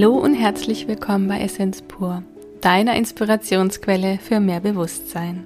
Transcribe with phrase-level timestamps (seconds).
[0.00, 2.22] Hallo und herzlich willkommen bei Essenz pur,
[2.60, 5.44] deiner Inspirationsquelle für mehr Bewusstsein.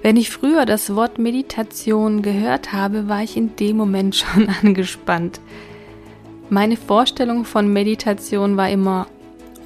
[0.00, 5.40] Wenn ich früher das Wort Meditation gehört habe, war ich in dem Moment schon angespannt.
[6.48, 9.08] Meine Vorstellung von Meditation war immer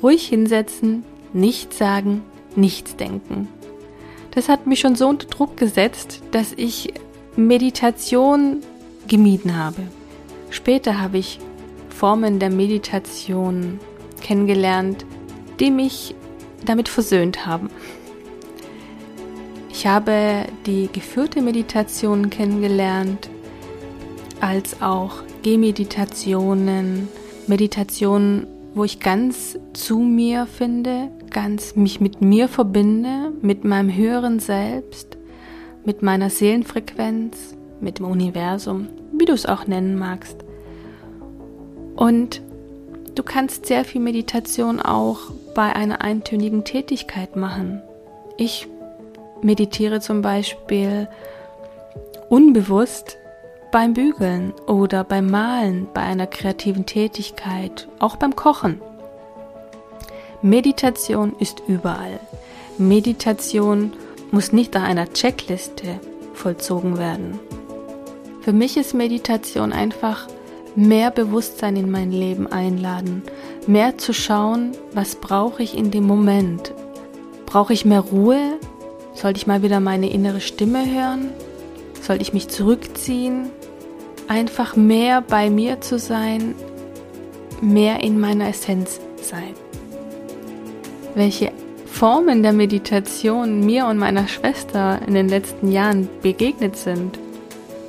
[0.03, 2.23] ruhig hinsetzen, nichts sagen,
[2.57, 3.47] nichts denken.
[4.33, 6.95] Das hat mich schon so unter Druck gesetzt, dass ich
[7.37, 8.63] Meditation
[9.07, 9.83] gemieden habe.
[10.51, 11.39] Später habe ich
[11.97, 13.81] Formen der Meditation
[14.21, 15.07] kennengelernt,
[15.59, 16.15] die mich
[16.67, 17.71] damit versöhnt haben.
[19.71, 23.31] Ich habe die geführte Meditation kennengelernt,
[24.41, 27.09] als auch Gehmeditationen,
[27.47, 34.39] Meditationen, wo ich ganz zu mir finde, ganz mich mit mir verbinde, mit meinem höheren
[34.39, 35.17] Selbst,
[35.87, 40.46] mit meiner Seelenfrequenz, mit dem Universum, wie du es auch nennen magst.
[41.97, 42.43] Und
[43.15, 45.19] du kannst sehr viel Meditation auch
[45.55, 47.83] bei einer eintönigen Tätigkeit machen.
[48.37, 48.69] Ich
[49.43, 51.09] meditiere zum Beispiel
[52.29, 53.17] unbewusst
[53.73, 58.81] beim Bügeln oder beim Malen, bei einer kreativen Tätigkeit, auch beim Kochen.
[60.43, 62.21] Meditation ist überall.
[62.79, 63.95] Meditation
[64.31, 65.99] muss nicht nach einer Checkliste
[66.35, 67.39] vollzogen werden.
[68.43, 70.29] Für mich ist Meditation einfach
[70.77, 73.23] mehr Bewusstsein in mein Leben einladen,
[73.67, 76.73] mehr zu schauen, was brauche ich in dem Moment.
[77.47, 78.59] Brauche ich mehr Ruhe?
[79.15, 81.31] Sollte ich mal wieder meine innere Stimme hören?
[82.03, 83.51] Sollte ich mich zurückziehen?
[84.29, 86.55] Einfach mehr bei mir zu sein,
[87.61, 89.55] mehr in meiner Essenz sein.
[91.15, 91.53] Welche
[91.87, 97.19] Formen der Meditation mir und meiner Schwester in den letzten Jahren begegnet sind,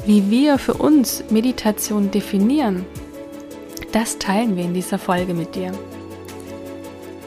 [0.08, 2.86] wie wir für uns Meditation definieren,
[3.92, 5.74] das teilen wir in dieser Folge mit dir.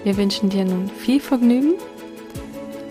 [0.03, 1.75] Wir wünschen dir nun viel Vergnügen.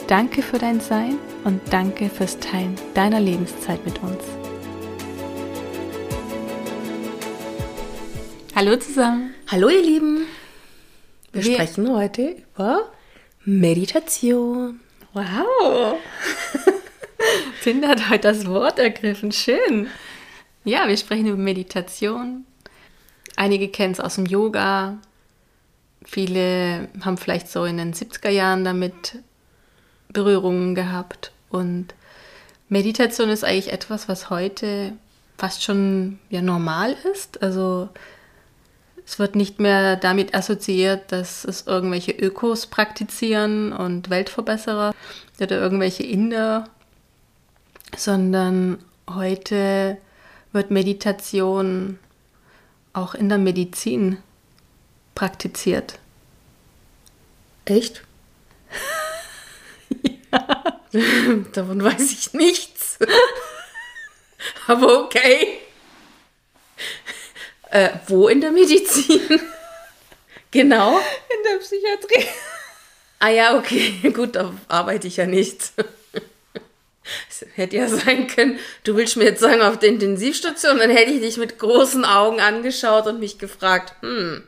[0.06, 4.24] Danke für dein Sein und danke fürs Teilen deiner Lebenszeit mit uns.
[8.56, 9.34] Hallo zusammen.
[9.48, 10.26] Hallo ihr Lieben.
[11.32, 12.92] Wir, wir sprechen heute über
[13.44, 14.82] Meditation.
[15.14, 15.98] Wow.
[17.64, 19.32] Tinder hat heute das Wort ergriffen.
[19.32, 19.88] Schön.
[20.64, 22.46] Ja, wir sprechen über Meditation.
[23.36, 24.98] Einige kennen es aus dem Yoga.
[26.04, 29.20] Viele haben vielleicht so in den 70er Jahren damit
[30.12, 31.32] Berührungen gehabt.
[31.50, 31.94] Und
[32.68, 34.94] Meditation ist eigentlich etwas, was heute
[35.38, 37.42] fast schon ja normal ist.
[37.42, 37.90] Also
[39.06, 44.94] es wird nicht mehr damit assoziiert, dass es irgendwelche Ökos praktizieren und Weltverbesserer
[45.40, 46.66] oder irgendwelche Inder
[47.96, 49.98] sondern heute
[50.52, 52.00] wird Meditation
[52.94, 54.18] auch in der Medizin
[55.16, 56.00] praktiziert.
[57.66, 58.04] Echt?
[60.32, 60.80] ja.
[61.54, 62.98] Davon weiß ich nichts.
[64.68, 65.60] Aber okay.
[67.70, 69.22] Äh, wo in der Medizin?
[70.52, 70.98] genau.
[70.98, 72.28] In der Psychiatrie.
[73.20, 74.12] Ah ja, okay.
[74.12, 75.74] Gut, da arbeite ich ja nicht.
[77.42, 81.12] Es hätte ja sein können, du willst mir jetzt sagen, auf der Intensivstation, dann hätte
[81.12, 84.44] ich dich mit großen Augen angeschaut und mich gefragt, hm,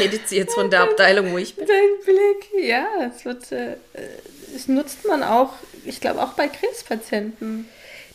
[0.00, 1.66] redet sie jetzt von der Abteilung, wo ich bin?
[1.66, 3.76] Dein Blick, ja, es wird, äh,
[4.54, 7.68] es nutzt man auch, ich glaube auch bei Krebspatienten.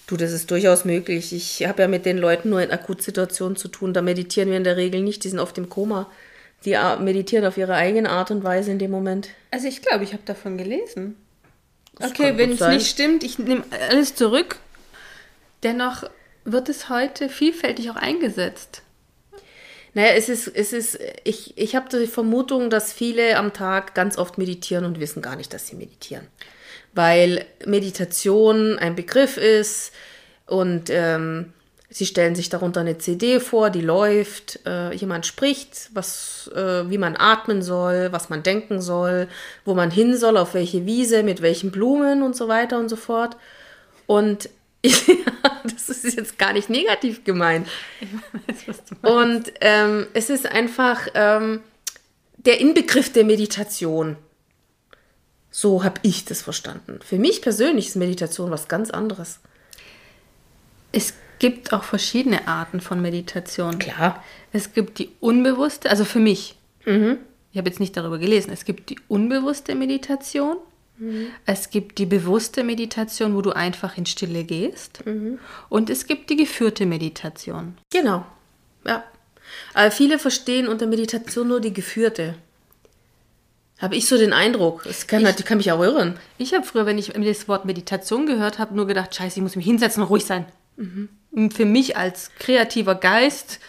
[0.07, 1.34] Du, das ist durchaus möglich.
[1.34, 3.94] Ich habe ja mit den Leuten nur in Akutsituationen zu tun.
[3.94, 5.24] Da meditieren wir in der Regel nicht.
[5.24, 6.09] Die sind oft im Koma.
[6.66, 9.30] Die meditieren auf ihre eigene Art und Weise in dem Moment.
[9.51, 11.16] Also ich glaube, ich habe davon gelesen.
[11.99, 14.57] Das okay, wenn es nicht stimmt, ich nehme alles zurück.
[15.63, 16.09] Dennoch
[16.45, 18.81] wird es heute vielfältig auch eingesetzt.
[19.93, 24.17] Naja, es ist, es ist, ich, ich habe die Vermutung, dass viele am Tag ganz
[24.17, 26.27] oft meditieren und wissen gar nicht, dass sie meditieren.
[26.93, 29.91] Weil Meditation ein Begriff ist
[30.45, 31.53] und ähm,
[31.91, 37.00] Sie stellen sich darunter eine CD vor, die läuft, äh, jemand spricht, was, äh, wie
[37.00, 39.27] man atmen soll, was man denken soll,
[39.65, 42.95] wo man hin soll, auf welche Wiese, mit welchen Blumen und so weiter und so
[42.95, 43.38] fort.
[44.06, 44.50] Und
[44.83, 47.68] das ist jetzt gar nicht negativ gemeint.
[48.47, 48.77] Ich weiß.
[49.01, 51.62] Und ähm, es ist einfach ähm,
[52.38, 54.15] der Inbegriff der Meditation.
[55.50, 57.00] So habe ich das verstanden.
[57.03, 59.39] Für mich persönlich ist Meditation was ganz anderes.
[60.91, 63.80] Es gibt auch verschiedene Arten von Meditation.
[63.80, 64.24] Klar.
[64.51, 66.56] Es gibt die unbewusste, also für mich.
[66.86, 67.18] Mhm.
[67.51, 68.51] Ich habe jetzt nicht darüber gelesen.
[68.51, 70.57] Es gibt die unbewusste Meditation.
[70.97, 71.27] Mhm.
[71.45, 75.06] Es gibt die bewusste Meditation, wo du einfach in Stille gehst.
[75.06, 75.39] Mhm.
[75.69, 77.77] Und es gibt die geführte Meditation.
[77.91, 78.25] Genau.
[78.86, 79.03] Ja.
[79.74, 82.36] Aber viele verstehen unter Meditation nur die geführte.
[83.80, 84.83] Habe ich so den Eindruck.
[84.83, 86.19] Das kann, ich, kann mich auch irren.
[86.38, 89.56] Ich habe früher, wenn ich das Wort Meditation gehört habe, nur gedacht, scheiße, ich muss
[89.56, 90.45] mich hinsetzen und ruhig sein.
[90.75, 91.09] Mhm.
[91.31, 93.59] Für mich als kreativer Geist.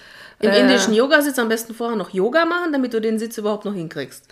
[0.40, 3.64] Im äh, indischen Yoga-Sitz am besten vorher noch Yoga machen, damit du den Sitz überhaupt
[3.64, 4.26] noch hinkriegst.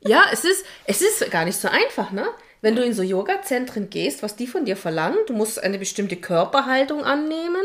[0.00, 2.26] ja, es ist, es ist gar nicht so einfach, ne?
[2.62, 6.16] Wenn du in so Yoga-Zentren gehst, was die von dir verlangen, du musst eine bestimmte
[6.16, 7.64] Körperhaltung annehmen,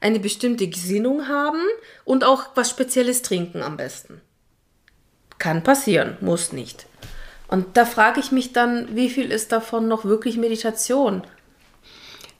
[0.00, 1.62] eine bestimmte Gesinnung haben
[2.04, 4.20] und auch was Spezielles trinken am besten.
[5.38, 6.86] Kann passieren, muss nicht.
[7.48, 11.22] Und da frage ich mich dann, wie viel ist davon noch wirklich Meditation?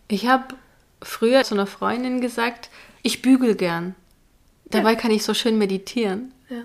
[0.09, 0.55] Ich habe
[1.03, 2.71] früher zu einer Freundin gesagt,
[3.03, 3.95] ich bügel gern.
[4.67, 4.99] Dabei ja.
[4.99, 6.33] kann ich so schön meditieren.
[6.49, 6.63] Ja.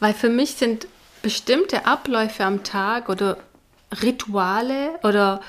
[0.00, 0.86] Weil für mich sind
[1.22, 3.38] bestimmte Abläufe am Tag oder
[4.02, 5.40] Rituale oder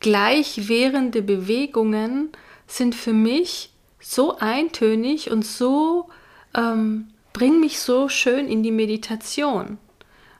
[0.00, 2.30] gleichwährende Bewegungen
[2.66, 3.70] sind für mich
[4.00, 6.08] so eintönig und so
[6.54, 9.78] ähm, bringen mich so schön in die Meditation.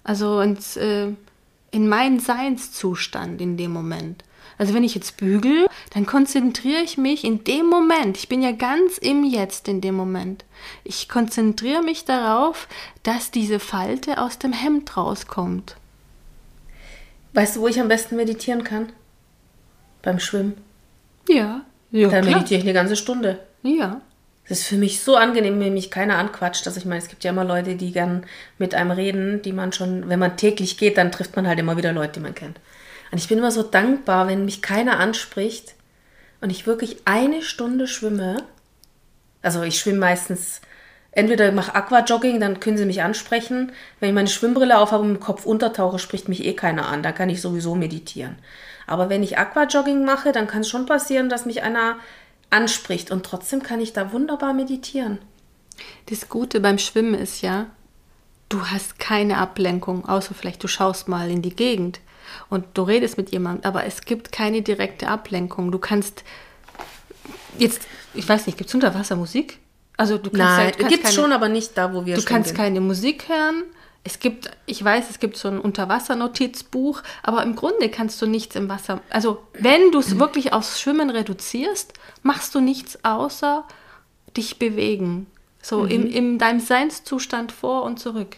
[0.04, 1.08] Also ins, äh,
[1.70, 4.24] in meinen Seinszustand in dem Moment.
[4.58, 8.16] Also wenn ich jetzt bügel, dann konzentriere ich mich in dem Moment.
[8.16, 10.44] Ich bin ja ganz im Jetzt in dem Moment.
[10.84, 12.68] Ich konzentriere mich darauf,
[13.02, 15.76] dass diese Falte aus dem Hemd rauskommt.
[17.34, 18.90] Weißt du, wo ich am besten meditieren kann?
[20.00, 20.54] Beim Schwimmen.
[21.28, 21.62] Ja.
[21.90, 23.40] ja Dann meditiere ich eine ganze Stunde.
[23.62, 24.00] Ja.
[24.48, 27.24] Das ist für mich so angenehm, wenn mich keiner anquatscht, dass ich meine, es gibt
[27.24, 28.24] ja immer Leute, die gern
[28.58, 31.76] mit einem reden, die man schon, wenn man täglich geht, dann trifft man halt immer
[31.76, 32.60] wieder Leute, die man kennt.
[33.10, 35.74] Und ich bin immer so dankbar, wenn mich keiner anspricht
[36.40, 38.44] und ich wirklich eine Stunde schwimme.
[39.42, 40.60] Also ich schwimme meistens,
[41.12, 43.72] entweder ich mache Aquajogging, dann können sie mich ansprechen.
[44.00, 47.02] Wenn ich meine Schwimmbrille aufhabe und im Kopf untertauche, spricht mich eh keiner an.
[47.02, 48.36] Da kann ich sowieso meditieren.
[48.86, 51.96] Aber wenn ich Aquajogging mache, dann kann es schon passieren, dass mich einer
[52.50, 55.18] anspricht und trotzdem kann ich da wunderbar meditieren.
[56.06, 57.66] Das Gute beim Schwimmen ist ja,
[58.48, 62.00] du hast keine Ablenkung, außer vielleicht du schaust mal in die Gegend
[62.48, 65.70] und du redest mit jemandem, aber es gibt keine direkte Ablenkung.
[65.72, 66.24] Du kannst
[67.58, 67.82] jetzt,
[68.14, 69.58] ich weiß nicht, gibt es Unterwassermusik?
[69.96, 72.50] Also du kannst Nein, halt, gibt es schon, aber nicht da, wo wir Du kannst
[72.50, 72.56] gehen.
[72.56, 73.62] keine Musik hören.
[74.04, 78.54] Es gibt, ich weiß, es gibt so ein Unterwassernotizbuch, aber im Grunde kannst du nichts
[78.54, 79.00] im Wasser.
[79.10, 81.92] Also wenn du es wirklich aufs Schwimmen reduzierst,
[82.22, 83.64] machst du nichts außer
[84.36, 85.26] dich bewegen.
[85.62, 85.90] So mhm.
[85.90, 88.36] in, in deinem Seinszustand vor und zurück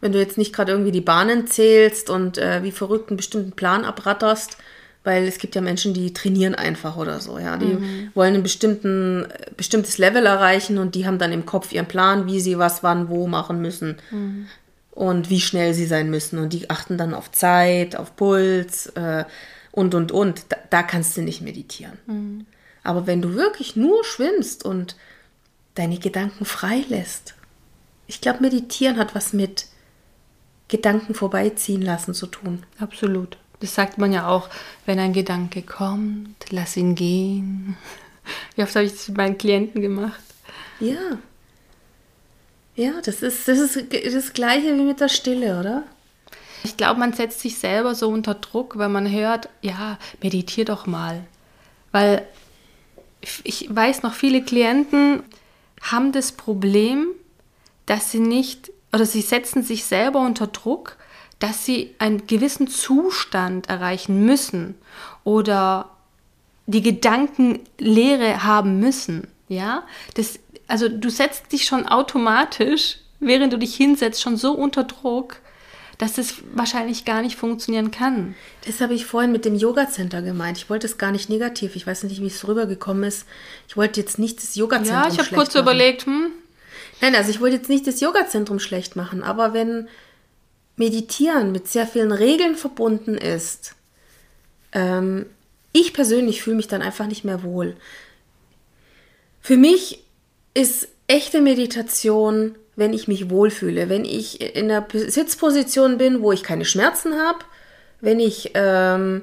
[0.00, 3.52] wenn du jetzt nicht gerade irgendwie die Bahnen zählst und äh, wie verrückt einen bestimmten
[3.52, 4.56] Plan abratterst,
[5.04, 8.10] weil es gibt ja Menschen, die trainieren einfach oder so, ja, die mhm.
[8.14, 12.40] wollen ein bestimmten, bestimmtes Level erreichen und die haben dann im Kopf ihren Plan, wie
[12.40, 14.48] sie was, wann, wo machen müssen mhm.
[14.90, 19.24] und wie schnell sie sein müssen und die achten dann auf Zeit, auf Puls äh,
[19.72, 20.44] und und und.
[20.50, 21.96] Da, da, kannst du nicht meditieren.
[22.06, 22.46] Mhm.
[22.82, 24.96] Aber wenn du wirklich nur schwimmst und
[25.74, 27.34] deine Gedanken frei lässt,
[28.06, 29.67] ich glaube, meditieren hat was mit
[30.68, 32.62] Gedanken vorbeiziehen lassen zu tun.
[32.78, 33.38] Absolut.
[33.60, 34.48] Das sagt man ja auch,
[34.86, 37.76] wenn ein Gedanke kommt, lass ihn gehen.
[38.54, 40.20] Wie oft habe ich das mit meinen Klienten gemacht?
[40.80, 41.18] Ja.
[42.76, 45.82] Ja, das ist, das ist das Gleiche wie mit der Stille, oder?
[46.62, 50.86] Ich glaube, man setzt sich selber so unter Druck, wenn man hört, ja, meditier doch
[50.86, 51.24] mal.
[51.90, 52.24] Weil
[53.42, 55.24] ich weiß noch, viele Klienten
[55.82, 57.08] haben das Problem,
[57.86, 60.96] dass sie nicht oder sie setzen sich selber unter Druck,
[61.38, 64.74] dass sie einen gewissen Zustand erreichen müssen
[65.24, 65.90] oder
[66.66, 69.28] die Gedankenlehre haben müssen.
[69.48, 74.84] Ja, das, also du setzt dich schon automatisch, während du dich hinsetzt, schon so unter
[74.84, 75.40] Druck,
[75.96, 78.34] dass es wahrscheinlich gar nicht funktionieren kann.
[78.66, 80.58] Das habe ich vorhin mit dem Yoga-Center gemeint.
[80.58, 81.74] Ich wollte es gar nicht negativ.
[81.74, 83.26] Ich weiß nicht, wie es rübergekommen ist.
[83.66, 85.62] Ich wollte jetzt nicht das Yoga-Zentrum Ja, ich habe kurz machen.
[85.62, 86.30] überlegt, hm,
[87.00, 89.88] Nein, also ich wollte jetzt nicht das Yoga-Zentrum schlecht machen, aber wenn
[90.76, 93.74] Meditieren mit sehr vielen Regeln verbunden ist,
[94.72, 95.26] ähm,
[95.72, 97.76] ich persönlich fühle mich dann einfach nicht mehr wohl.
[99.40, 100.04] Für mich
[100.54, 106.42] ist echte Meditation, wenn ich mich wohlfühle, wenn ich in einer Sitzposition bin, wo ich
[106.42, 107.40] keine Schmerzen habe,
[108.00, 109.22] wenn ich, ähm,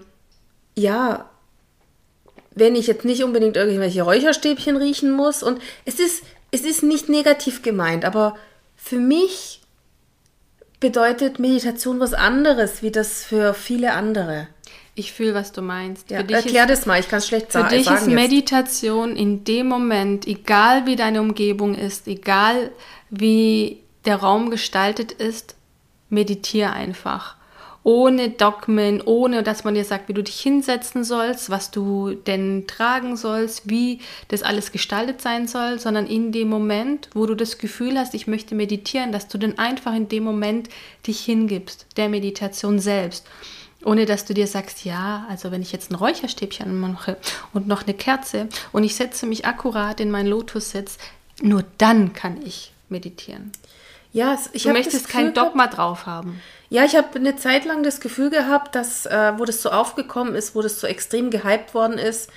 [0.78, 1.30] ja,
[2.52, 5.44] wenn ich jetzt nicht unbedingt irgendwelche Räucherstäbchen riechen muss.
[5.44, 6.24] Und es ist,
[6.56, 8.36] es ist nicht negativ gemeint, aber
[8.76, 9.62] für mich
[10.80, 14.48] bedeutet Meditation was anderes, wie das für viele andere.
[14.94, 16.10] Ich fühle, was du meinst.
[16.10, 17.70] Ja, erklär ist, das mal, ich kann es schlecht sagen.
[17.70, 22.72] Für dich ist Meditation in dem Moment, egal wie deine Umgebung ist, egal
[23.10, 25.56] wie der Raum gestaltet ist,
[26.10, 27.36] meditiere einfach.
[27.86, 32.66] Ohne Dogmen, ohne dass man dir sagt, wie du dich hinsetzen sollst, was du denn
[32.66, 37.60] tragen sollst, wie das alles gestaltet sein soll, sondern in dem Moment, wo du das
[37.60, 40.68] Gefühl hast, ich möchte meditieren, dass du dann einfach in dem Moment
[41.06, 43.28] dich hingibst, der Meditation selbst.
[43.84, 47.18] Ohne dass du dir sagst, ja, also wenn ich jetzt ein Räucherstäbchen mache
[47.54, 50.98] und noch eine Kerze und ich setze mich akkurat in meinen Lotussitz,
[51.40, 53.52] nur dann kann ich meditieren.
[54.12, 56.42] Ja, ich du möchtest kein Dogma drauf haben.
[56.70, 60.36] Ja, ich habe eine Zeit lang das Gefühl gehabt, dass, äh, wo das so aufgekommen
[60.36, 62.30] ist, wo das so extrem gehypt worden ist,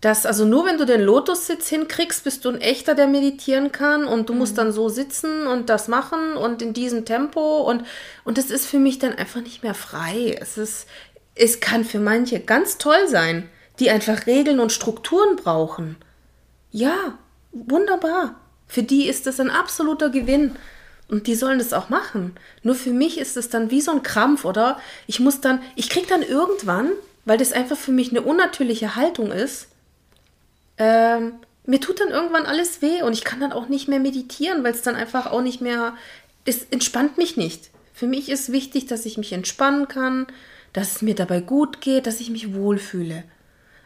[0.00, 4.04] dass also nur wenn du den Lotussitz hinkriegst, bist du ein echter, der meditieren kann
[4.04, 4.40] und du mhm.
[4.40, 7.84] musst dann so sitzen und das machen und in diesem Tempo und
[8.24, 10.36] und das ist für mich dann einfach nicht mehr frei.
[10.38, 10.86] Es ist
[11.34, 13.48] es kann für manche ganz toll sein,
[13.80, 15.96] die einfach Regeln und Strukturen brauchen.
[16.70, 17.18] Ja,
[17.52, 18.34] wunderbar.
[18.66, 20.56] Für die ist das ein absoluter Gewinn.
[21.08, 22.34] Und die sollen das auch machen.
[22.62, 24.80] Nur für mich ist es dann wie so ein Krampf, oder?
[25.06, 26.90] Ich muss dann, ich krieg dann irgendwann,
[27.24, 29.68] weil das einfach für mich eine unnatürliche Haltung ist,
[30.78, 31.34] ähm,
[31.66, 34.72] mir tut dann irgendwann alles weh und ich kann dann auch nicht mehr meditieren, weil
[34.72, 35.94] es dann einfach auch nicht mehr,
[36.44, 37.70] es entspannt mich nicht.
[37.94, 40.26] Für mich ist wichtig, dass ich mich entspannen kann,
[40.72, 43.24] dass es mir dabei gut geht, dass ich mich wohlfühle.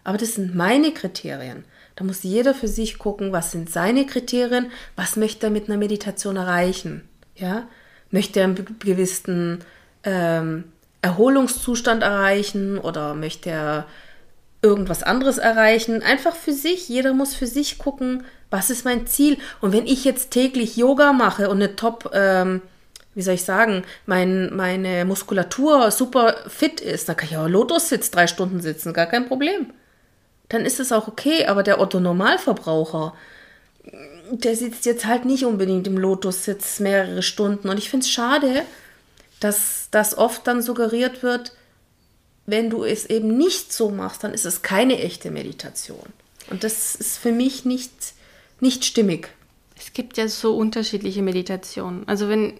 [0.03, 1.65] Aber das sind meine Kriterien.
[1.99, 5.79] Da muss jeder für sich gucken, was sind seine Kriterien, was möchte er mit einer
[5.79, 7.03] Meditation erreichen.
[7.35, 7.67] Ja?
[8.13, 9.65] Möchte er einen gewissen
[10.05, 10.63] ähm,
[11.03, 13.87] Erholungszustand erreichen oder möchte er
[14.63, 16.01] irgendwas anderes erreichen.
[16.05, 16.89] Einfach für sich.
[16.89, 19.37] Jeder muss für sich gucken, was ist mein Ziel.
[19.61, 22.63] Und wenn ich jetzt täglich Yoga mache und eine Top, ähm,
[23.17, 28.13] wie soll ich sagen, mein, meine Muskulatur super fit ist, dann kann ich auch Lotus-Sitz
[28.13, 29.73] drei Stunden sitzen, gar kein Problem.
[30.49, 33.15] Dann ist es auch okay, aber der Otto-Normalverbraucher,
[34.31, 37.69] der sitzt jetzt halt nicht unbedingt im Lotus-Sitz mehrere Stunden.
[37.69, 38.63] Und ich finde es schade,
[39.41, 41.53] dass das oft dann suggeriert wird,
[42.47, 46.13] wenn du es eben nicht so machst, dann ist es keine echte Meditation.
[46.51, 47.93] Und das ist für mich nicht,
[48.61, 49.29] nicht stimmig.
[49.77, 52.09] Es gibt ja so unterschiedliche Meditationen.
[52.09, 52.55] Also wenn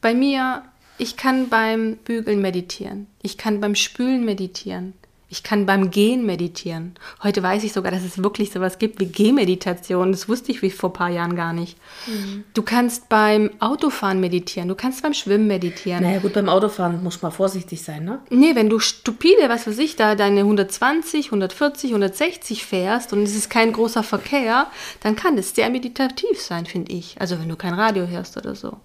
[0.00, 0.64] bei mir,
[0.98, 4.94] ich kann beim Bügeln meditieren, ich kann beim Spülen meditieren,
[5.30, 6.94] ich kann beim Gehen meditieren.
[7.22, 10.10] Heute weiß ich sogar, dass es wirklich sowas gibt wie Gehmeditation.
[10.10, 11.76] Das wusste ich wie vor ein paar Jahren gar nicht.
[12.06, 12.44] Mhm.
[12.54, 14.68] Du kannst beim Autofahren meditieren.
[14.70, 16.02] Du kannst beim Schwimmen meditieren.
[16.02, 18.20] Naja, gut, beim Autofahren muss man vorsichtig sein, ne?
[18.30, 23.36] Nee, wenn du stupide, was weiß ich, da deine 120, 140, 160 fährst und es
[23.36, 24.68] ist kein großer Verkehr,
[25.00, 27.20] dann kann das sehr meditativ sein, finde ich.
[27.20, 28.78] Also wenn du kein Radio hörst oder so.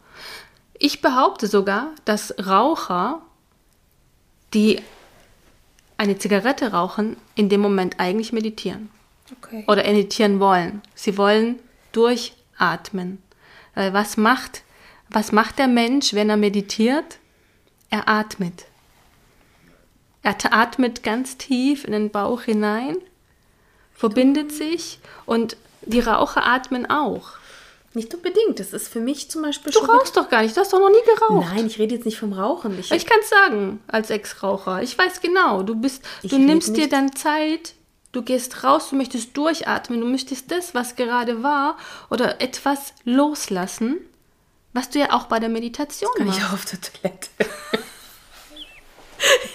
[0.77, 3.21] Ich behaupte sogar, dass Raucher,
[4.53, 4.81] die
[6.03, 8.89] eine Zigarette rauchen, in dem Moment eigentlich meditieren.
[9.31, 9.63] Okay.
[9.67, 10.81] Oder meditieren wollen.
[10.95, 11.59] Sie wollen
[11.93, 13.23] durchatmen.
[13.73, 14.63] Was macht,
[15.09, 17.19] was macht der Mensch, wenn er meditiert?
[17.89, 18.65] Er atmet.
[20.23, 22.97] Er atmet ganz tief in den Bauch hinein,
[23.93, 27.31] verbindet sich und die Raucher atmen auch.
[27.95, 28.59] Nicht unbedingt.
[28.59, 29.87] Das ist für mich zum Beispiel du schon.
[29.87, 30.55] Du rauchst doch gar nicht.
[30.55, 31.47] Du hast doch noch nie geraucht.
[31.53, 32.77] Nein, ich rede jetzt nicht vom Rauchen.
[32.79, 34.81] Ich, ich kann es sagen, als Ex-Raucher.
[34.81, 35.61] Ich weiß genau.
[35.63, 37.73] Du bist, du nimmst dir dann Zeit.
[38.11, 41.77] Du gehst raus, du möchtest durchatmen, du möchtest das, was gerade war,
[42.11, 43.97] oder etwas loslassen,
[44.71, 46.39] was du ja auch bei der Meditation das kann machst.
[46.39, 47.29] Ich auch auf der Toilette.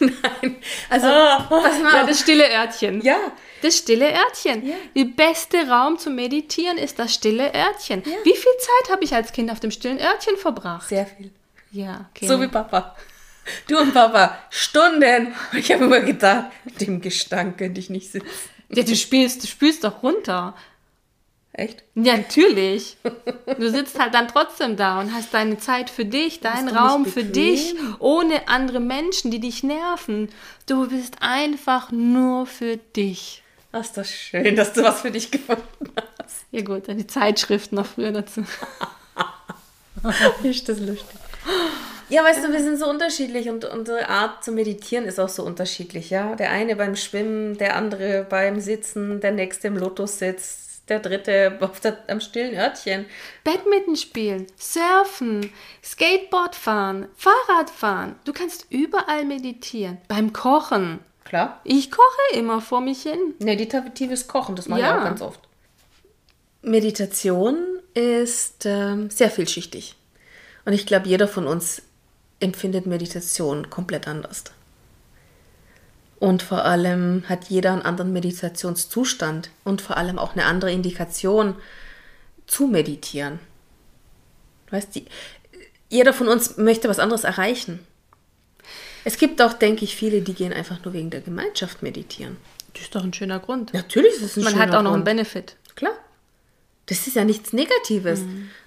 [0.23, 0.57] Nein.
[0.89, 1.95] Also, oh, pass mal.
[1.95, 3.01] Ja, das stille Örtchen.
[3.03, 3.17] Ja.
[3.63, 4.67] Das stille Örtchen.
[4.67, 4.75] Ja.
[4.95, 8.03] Der beste Raum zum Meditieren ist das stille Örtchen.
[8.05, 8.13] Ja.
[8.25, 10.89] Wie viel Zeit habe ich als Kind auf dem stillen Örtchen verbracht?
[10.89, 11.33] Sehr viel.
[11.73, 12.27] Ja, okay.
[12.27, 12.97] So wie Papa.
[13.67, 15.35] Du und Papa, Stunden.
[15.53, 18.29] Und ich habe immer gedacht, mit dem Gestank könnte ich nicht sitzen.
[18.71, 20.55] Ja, du spielst, du spülst doch runter.
[21.59, 21.83] Echt?
[21.97, 22.97] Ja, natürlich.
[23.59, 27.25] Du sitzt halt dann trotzdem da und hast deine Zeit für dich, deinen Raum für
[27.25, 30.29] dich, ohne andere Menschen, die dich nerven.
[30.67, 33.43] Du bist einfach nur für dich.
[33.73, 36.45] Das ist doch schön, dass du was für dich gefunden hast.
[36.53, 38.45] Ja gut, die Zeitschriften noch früher dazu.
[40.45, 41.19] ist das lustig.
[42.09, 45.43] Ja, weißt du, wir sind so unterschiedlich und unsere Art zu meditieren ist auch so
[45.43, 46.37] unterschiedlich, ja.
[46.37, 51.59] Der eine beim Schwimmen, der andere beim Sitzen, der nächste im Lotus sitzt, der dritte
[51.61, 53.07] auf der, am stillen Örtchen.
[53.45, 55.53] Badminton spielen, surfen,
[55.83, 58.17] Skateboard fahren, Fahrrad fahren.
[58.25, 59.99] Du kannst überall meditieren.
[60.09, 61.01] Beim Kochen.
[61.25, 61.61] Klar.
[61.65, 63.35] Ich koche immer vor mich hin.
[63.39, 64.95] Meditatives Kochen, das mache ja.
[64.95, 65.41] ich auch ganz oft.
[66.63, 67.57] Meditation
[67.95, 69.97] ist ähm, sehr vielschichtig.
[70.65, 71.83] Und ich glaube, jeder von uns
[72.41, 74.45] empfindet Meditation komplett anders.
[76.19, 81.55] Und vor allem hat jeder einen anderen Meditationszustand und vor allem auch eine andere Indikation
[82.47, 83.39] zu meditieren.
[84.71, 85.03] Weißt du,
[85.89, 87.79] jeder von uns möchte was anderes erreichen.
[89.05, 92.37] Es gibt auch, denke ich, viele, die gehen einfach nur wegen der Gemeinschaft meditieren.
[92.75, 93.73] Das ist doch ein schöner Grund.
[93.73, 95.17] Natürlich ist es ein Man schöner hat auch noch einen Grund.
[95.17, 95.57] Benefit.
[95.77, 95.95] Klar.
[96.87, 98.23] Das ist ja nichts Negatives.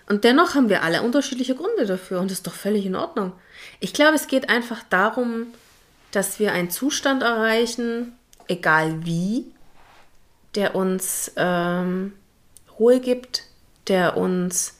[0.08, 3.34] Und dennoch haben wir alle unterschiedliche Gründe dafür und das ist doch völlig in Ordnung.
[3.80, 5.48] Ich glaube, es geht einfach darum,
[6.12, 8.14] dass wir einen Zustand erreichen,
[8.48, 9.46] egal wie,
[10.56, 12.14] der uns ähm,
[12.80, 13.46] Ruhe gibt,
[13.88, 14.76] der uns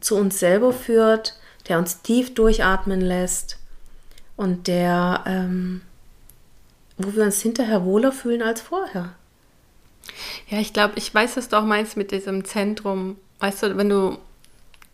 [0.00, 1.38] zu uns selber führt,
[1.68, 3.58] der uns tief durchatmen lässt
[4.36, 5.80] und der, ähm,
[6.98, 9.14] wo wir uns hinterher wohler fühlen als vorher.
[10.48, 13.16] Ja, ich glaube, ich weiß, was du auch meinst mit diesem Zentrum.
[13.40, 14.18] Weißt du, wenn du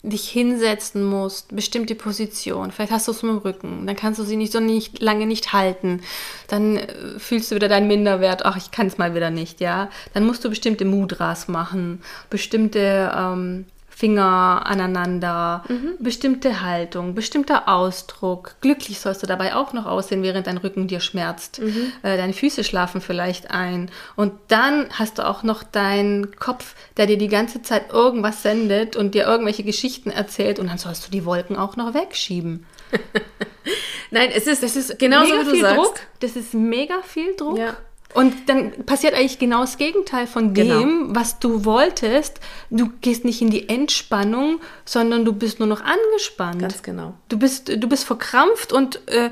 [0.03, 4.25] dich hinsetzen musst, bestimmte Position, vielleicht hast du es mit dem Rücken, dann kannst du
[4.25, 6.01] sie nicht so nicht lange nicht halten,
[6.49, 9.91] dann äh, fühlst du wieder deinen Minderwert, ach, ich kann es mal wieder nicht, ja.
[10.15, 13.67] Dann musst du bestimmte Mudras machen, bestimmte ähm,
[14.01, 15.63] Finger aneinander,
[15.99, 18.55] bestimmte Haltung, bestimmter Ausdruck.
[18.63, 21.59] Glücklich sollst du dabei auch noch aussehen, während dein Rücken dir schmerzt.
[21.59, 23.91] Äh, deine Füße schlafen vielleicht ein.
[24.17, 28.97] Und dann hast du auch noch deinen Kopf, der dir die ganze Zeit irgendwas sendet
[28.97, 30.59] und dir irgendwelche Geschichten erzählt.
[30.59, 32.65] Und dann sollst du die Wolken auch noch wegschieben.
[34.11, 35.77] Nein, es ist, Das ist genauso mega wie du viel sagst.
[35.77, 36.01] Druck.
[36.21, 37.59] Das ist mega viel Druck.
[37.59, 37.77] Ja.
[38.13, 41.15] Und dann passiert eigentlich genau das Gegenteil von dem, Genau.
[41.15, 42.41] was du wolltest.
[42.69, 46.61] Du gehst nicht in die Entspannung, sondern du bist nur noch angespannt.
[46.61, 47.15] Ganz genau.
[47.29, 49.31] Du bist, du bist verkrampft und äh,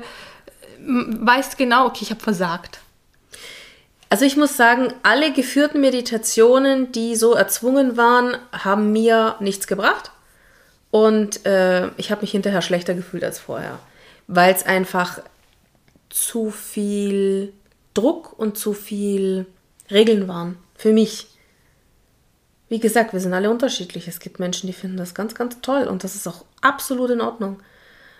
[0.79, 2.79] weißt genau, okay, ich habe versagt.
[4.09, 10.11] Also ich muss sagen, alle geführten Meditationen, die so erzwungen waren, haben mir nichts gebracht.
[10.89, 13.77] Und äh, ich habe mich hinterher schlechter gefühlt als vorher,
[14.27, 15.19] weil es einfach
[16.09, 17.53] zu viel
[17.93, 19.45] Druck und zu viel
[19.89, 21.27] Regeln waren für mich.
[22.69, 24.07] Wie gesagt, wir sind alle unterschiedlich.
[24.07, 27.21] Es gibt Menschen, die finden das ganz, ganz toll und das ist auch absolut in
[27.21, 27.59] Ordnung.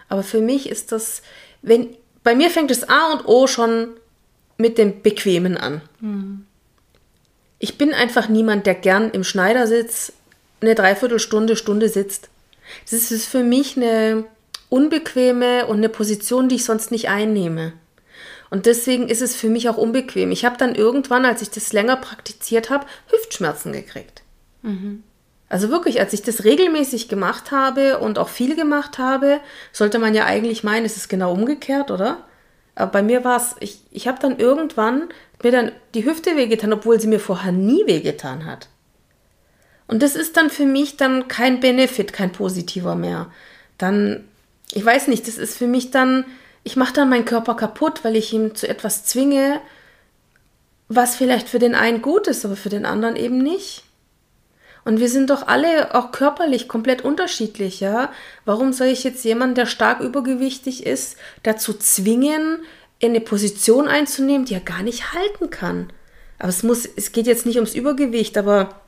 [0.07, 1.21] Aber für mich ist das,
[1.61, 3.89] wenn bei mir fängt das A und O schon
[4.57, 5.81] mit dem Bequemen an.
[7.59, 10.13] Ich bin einfach niemand, der gern im Schneidersitz
[10.61, 12.29] eine Dreiviertelstunde, Stunde sitzt.
[12.89, 14.25] Das ist für mich eine
[14.69, 17.73] unbequeme und eine Position, die ich sonst nicht einnehme.
[18.49, 20.31] Und deswegen ist es für mich auch unbequem.
[20.31, 24.23] Ich habe dann irgendwann, als ich das länger praktiziert habe, Hüftschmerzen gekriegt.
[25.49, 29.39] Also wirklich, als ich das regelmäßig gemacht habe und auch viel gemacht habe,
[29.71, 32.25] sollte man ja eigentlich meinen, es ist genau umgekehrt, oder?
[32.75, 35.09] Aber bei mir war es, ich, ich habe dann irgendwann
[35.43, 38.69] mir dann die Hüfte wehgetan, obwohl sie mir vorher nie wehgetan hat.
[39.87, 43.31] Und das ist dann für mich dann kein Benefit, kein positiver mehr.
[43.77, 44.23] Dann,
[44.71, 46.25] ich weiß nicht, das ist für mich dann,
[46.63, 49.61] ich mache dann meinen Körper kaputt, weil ich ihn zu etwas zwinge,
[50.87, 53.83] was vielleicht für den einen gut ist, aber für den anderen eben nicht.
[54.85, 58.11] Und wir sind doch alle auch körperlich komplett unterschiedlich, ja?
[58.45, 62.59] Warum soll ich jetzt jemanden, der stark übergewichtig ist, dazu zwingen,
[62.97, 65.91] in eine Position einzunehmen, die er gar nicht halten kann?
[66.39, 68.81] Aber es muss, es geht jetzt nicht ums Übergewicht, aber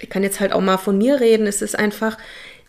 [0.00, 1.46] ich kann jetzt halt auch mal von mir reden.
[1.46, 2.16] Es ist einfach,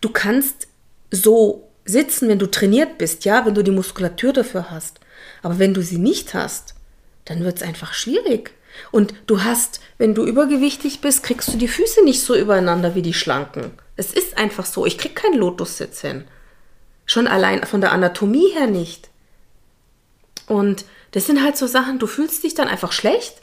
[0.02, 0.68] du kannst
[1.12, 5.00] so sitzen, wenn du trainiert bist, ja, wenn du die Muskulatur dafür hast.
[5.42, 6.76] Aber wenn du sie nicht hast,
[7.26, 8.52] dann wird es einfach schwierig.
[8.92, 13.02] Und du hast, wenn du übergewichtig bist, kriegst du die Füße nicht so übereinander wie
[13.02, 13.72] die Schlanken.
[13.96, 14.86] Es ist einfach so.
[14.86, 16.26] Ich krieg keinen Lotussitz hin.
[17.06, 19.10] Schon allein von der Anatomie her nicht.
[20.48, 23.36] Und das sind halt so Sachen, du fühlst dich dann einfach schlecht,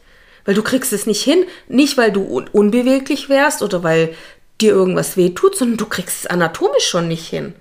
[0.44, 1.44] weil du kriegst es nicht hin.
[1.68, 4.14] Nicht, weil du un unbeweglich wärst oder weil
[4.60, 7.54] dir irgendwas wehtut, sondern du kriegst es anatomisch schon nicht hin.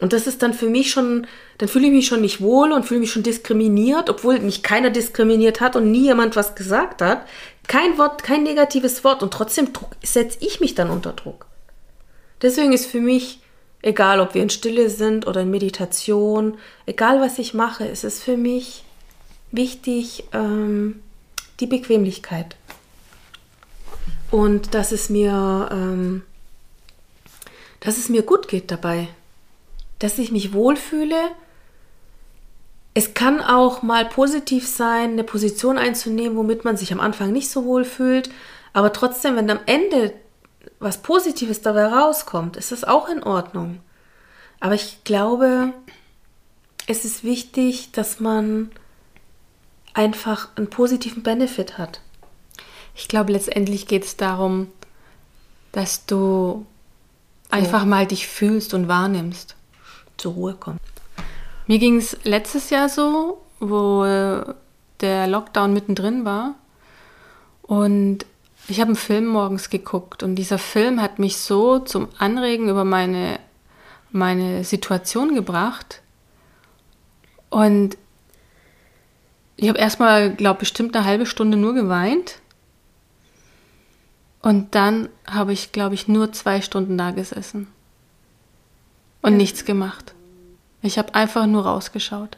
[0.00, 1.26] Und das ist dann für mich schon,
[1.58, 4.90] dann fühle ich mich schon nicht wohl und fühle mich schon diskriminiert, obwohl mich keiner
[4.90, 7.26] diskriminiert hat und nie jemand was gesagt hat.
[7.66, 9.68] Kein Wort, kein negatives Wort und trotzdem
[10.02, 11.46] setze ich mich dann unter Druck.
[12.42, 13.40] Deswegen ist für mich,
[13.82, 18.22] egal ob wir in Stille sind oder in Meditation, egal was ich mache, ist es
[18.22, 18.84] für mich
[19.50, 21.00] wichtig, ähm,
[21.58, 22.56] die Bequemlichkeit.
[24.30, 26.22] Und dass es mir, ähm,
[27.80, 29.08] dass es mir gut geht dabei
[29.98, 31.16] dass ich mich wohlfühle.
[32.94, 37.50] Es kann auch mal positiv sein, eine Position einzunehmen, womit man sich am Anfang nicht
[37.50, 38.30] so wohl fühlt.
[38.72, 40.12] Aber trotzdem, wenn am Ende
[40.80, 43.80] was Positives dabei rauskommt, ist das auch in Ordnung.
[44.60, 45.72] Aber ich glaube,
[46.86, 48.70] es ist wichtig, dass man
[49.94, 52.00] einfach einen positiven Benefit hat.
[52.94, 54.68] Ich glaube, letztendlich geht es darum,
[55.72, 56.66] dass du
[57.50, 59.54] einfach mal dich fühlst und wahrnimmst.
[60.18, 60.80] Zur Ruhe kommt.
[61.66, 64.04] Mir ging es letztes Jahr so, wo
[65.00, 66.54] der Lockdown mittendrin war.
[67.62, 68.26] Und
[68.68, 72.84] ich habe einen Film morgens geguckt und dieser Film hat mich so zum Anregen über
[72.84, 73.38] meine,
[74.10, 76.02] meine Situation gebracht.
[77.48, 77.96] Und
[79.60, 82.38] Ich habe erstmal, glaube bestimmt eine halbe Stunde nur geweint.
[84.40, 87.66] Und dann habe ich, glaube ich, nur zwei Stunden da gesessen.
[89.22, 90.14] Und nichts gemacht.
[90.82, 92.36] Ich habe einfach nur rausgeschaut.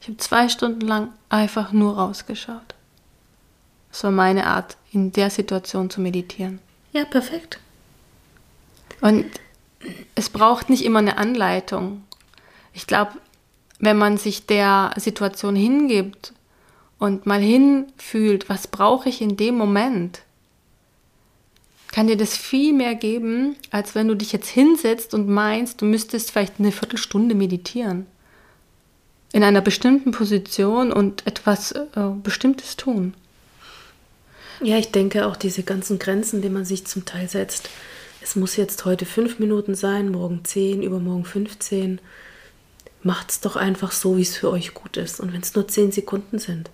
[0.00, 2.74] Ich habe zwei Stunden lang einfach nur rausgeschaut.
[3.90, 6.58] Das war meine Art, in der Situation zu meditieren.
[6.92, 7.58] Ja, perfekt.
[9.00, 9.26] Und
[10.14, 12.04] es braucht nicht immer eine Anleitung.
[12.72, 13.12] Ich glaube,
[13.78, 16.32] wenn man sich der Situation hingibt
[16.98, 20.23] und mal hinfühlt, was brauche ich in dem Moment,
[21.94, 25.84] kann dir das viel mehr geben, als wenn du dich jetzt hinsetzt und meinst, du
[25.84, 28.06] müsstest vielleicht eine Viertelstunde meditieren.
[29.32, 31.86] In einer bestimmten Position und etwas äh,
[32.20, 33.14] Bestimmtes tun.
[34.60, 37.70] Ja, ich denke auch diese ganzen Grenzen, die man sich zum Teil setzt.
[38.20, 42.00] Es muss jetzt heute fünf Minuten sein, morgen zehn, übermorgen 15.
[43.04, 45.20] Macht's doch einfach so, wie es für euch gut ist.
[45.20, 46.70] Und wenn es nur zehn Sekunden sind.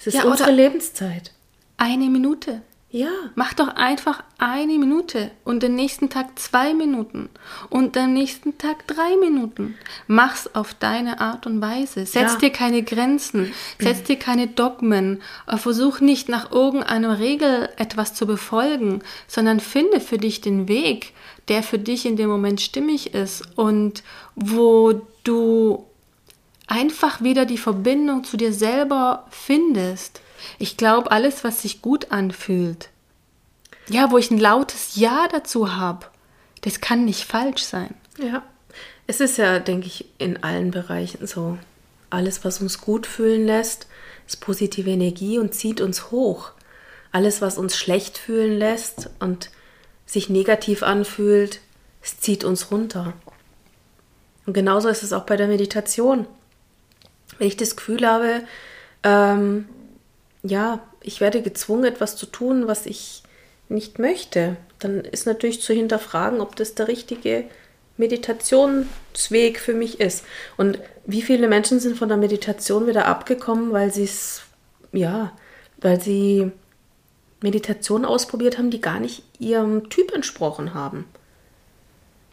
[0.00, 1.30] Es ist ja, unsere Lebenszeit.
[1.76, 2.62] Eine Minute.
[2.92, 3.08] Ja.
[3.34, 7.30] Mach doch einfach eine Minute und den nächsten Tag zwei Minuten
[7.70, 9.76] und den nächsten Tag drei Minuten.
[10.06, 12.04] Mach's auf deine Art und Weise.
[12.04, 12.38] Setz ja.
[12.38, 15.22] dir keine Grenzen, setz dir keine Dogmen.
[15.56, 21.14] Versuch nicht nach irgendeiner Regel etwas zu befolgen, sondern finde für dich den Weg,
[21.48, 24.02] der für dich in dem Moment stimmig ist und
[24.34, 25.86] wo du
[26.66, 30.21] einfach wieder die Verbindung zu dir selber findest.
[30.58, 32.88] Ich glaube, alles, was sich gut anfühlt,
[33.88, 36.06] ja, wo ich ein lautes Ja dazu habe,
[36.62, 37.94] das kann nicht falsch sein.
[38.18, 38.42] Ja,
[39.06, 41.58] es ist ja, denke ich, in allen Bereichen so.
[42.10, 43.86] Alles, was uns gut fühlen lässt,
[44.26, 46.52] ist positive Energie und zieht uns hoch.
[47.10, 49.50] Alles, was uns schlecht fühlen lässt und
[50.06, 51.60] sich negativ anfühlt,
[52.02, 53.14] es zieht uns runter.
[54.46, 56.26] Und genauso ist es auch bei der Meditation.
[57.38, 58.42] Wenn ich das Gefühl habe,
[59.02, 59.68] ähm,
[60.42, 63.22] ja, ich werde gezwungen, etwas zu tun, was ich
[63.68, 67.44] nicht möchte, dann ist natürlich zu hinterfragen, ob das der richtige
[67.96, 70.24] Meditationsweg für mich ist.
[70.56, 74.42] Und wie viele Menschen sind von der Meditation wieder abgekommen, weil sie es,
[74.92, 75.32] ja,
[75.80, 76.50] weil sie
[77.42, 81.06] Meditation ausprobiert haben, die gar nicht ihrem Typ entsprochen haben.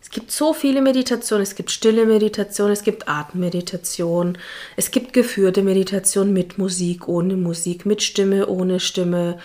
[0.10, 1.44] Es gibt so viele Meditationen.
[1.44, 4.40] Es gibt stille Meditation, es gibt Atemmeditation,
[4.76, 9.38] es gibt geführte Meditation mit Musik, ohne Musik, mit Stimme, ohne Stimme.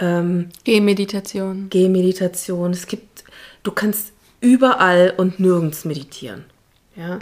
[0.00, 1.68] Ähm, Gehmeditation.
[1.70, 2.72] Gehmeditation.
[2.72, 3.22] Es gibt,
[3.62, 6.46] du kannst überall und nirgends meditieren.
[6.96, 7.20] Ja.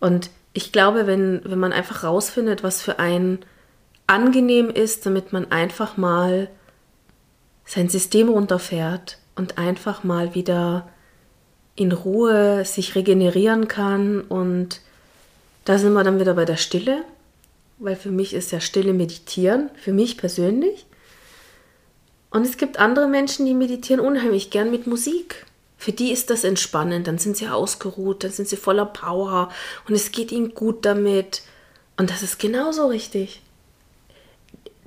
[0.00, 3.38] Und ich glaube, wenn, wenn man einfach rausfindet, was für einen
[4.08, 6.48] angenehm ist, damit man einfach mal
[7.64, 10.88] sein System runterfährt und einfach mal wieder
[11.74, 14.20] in Ruhe sich regenerieren kann.
[14.22, 14.80] Und
[15.64, 17.04] da sind wir dann wieder bei der Stille,
[17.78, 20.86] weil für mich ist ja Stille meditieren, für mich persönlich.
[22.30, 25.46] Und es gibt andere Menschen, die meditieren unheimlich gern mit Musik.
[25.76, 29.50] Für die ist das entspannend, dann sind sie ausgeruht, dann sind sie voller Power
[29.88, 31.42] und es geht ihnen gut damit.
[31.96, 33.42] Und das ist genauso richtig.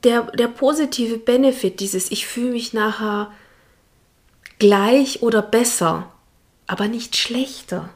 [0.04, 3.32] Der, der positive Benefit, dieses Ich fühle mich nachher
[4.58, 6.12] gleich oder besser,
[6.68, 7.90] aber nicht schlechter.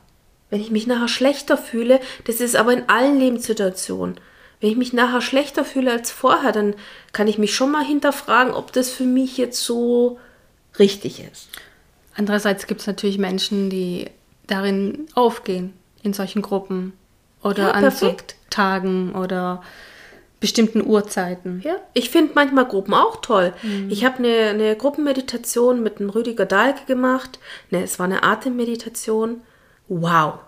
[0.49, 4.19] Wenn ich mich nachher schlechter fühle, das ist aber in allen Lebenssituationen.
[4.59, 6.75] Wenn ich mich nachher schlechter fühle als vorher, dann
[7.13, 10.19] kann ich mich schon mal hinterfragen, ob das für mich jetzt so
[10.77, 11.49] richtig ist.
[12.15, 14.09] Andererseits gibt es natürlich Menschen, die
[14.47, 16.93] darin aufgehen, in solchen Gruppen
[17.43, 18.15] oder ja, an so
[18.49, 19.63] Tagen oder
[20.39, 21.61] bestimmten Uhrzeiten.
[21.63, 23.53] Ja, ich finde manchmal Gruppen auch toll.
[23.61, 23.89] Mhm.
[23.89, 27.39] Ich habe eine, eine Gruppenmeditation mit einem Rüdiger Dahlke gemacht.
[27.71, 29.41] Ne, es war eine Atemmeditation.
[29.87, 30.39] Wow.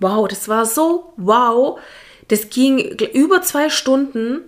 [0.00, 1.80] Wow, das war so wow.
[2.28, 4.44] Das ging über zwei Stunden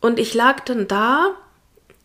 [0.00, 1.30] und ich lag dann da.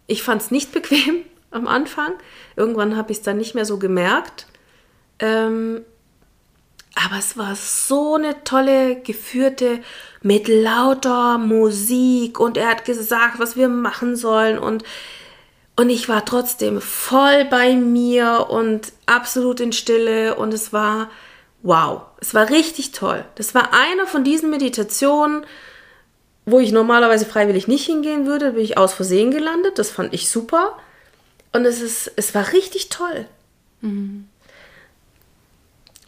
[0.05, 2.13] Ich fand es nicht bequem am Anfang.
[2.55, 4.47] Irgendwann habe ich es dann nicht mehr so gemerkt.
[5.19, 5.81] Ähm,
[7.05, 9.79] aber es war so eine tolle, geführte,
[10.21, 14.83] mit lauter Musik und er hat gesagt, was wir machen sollen und,
[15.75, 21.09] und ich war trotzdem voll bei mir und absolut in Stille und es war
[21.63, 23.25] wow, es war richtig toll.
[23.35, 25.45] Das war einer von diesen Meditationen,
[26.45, 30.29] wo ich normalerweise freiwillig nicht hingehen würde, bin ich aus Versehen gelandet, das fand ich
[30.29, 30.77] super
[31.51, 33.25] und es ist, es war richtig toll.
[33.81, 34.29] Mhm.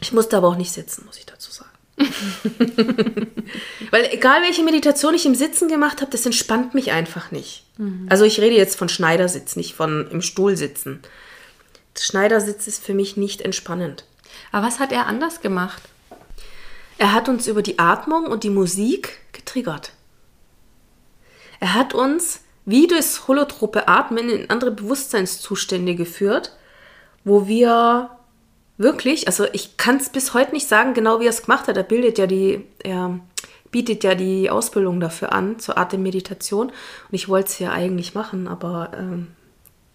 [0.00, 1.70] Ich musste aber auch nicht sitzen, muss ich dazu sagen.
[3.90, 7.64] Weil egal welche Meditation ich im Sitzen gemacht habe, das entspannt mich einfach nicht.
[7.76, 8.06] Mhm.
[8.08, 11.00] Also ich rede jetzt von Schneidersitz, nicht von im Stuhl sitzen.
[11.94, 14.04] Das Schneidersitz ist für mich nicht entspannend.
[14.52, 15.82] Aber was hat er anders gemacht?
[16.98, 19.92] Er hat uns über die Atmung und die Musik getriggert.
[21.58, 26.56] Er hat uns wie durchs holotrope Atmen in andere Bewusstseinszustände geführt,
[27.24, 28.10] wo wir
[28.80, 31.76] wirklich, also ich kann es bis heute nicht sagen, genau wie er es gemacht hat.
[31.76, 33.20] Er bildet ja die, er
[33.70, 36.68] bietet ja die Ausbildung dafür an, zur Art der Meditation.
[36.68, 36.74] Und
[37.12, 39.28] ich wollte es ja eigentlich machen, aber ähm,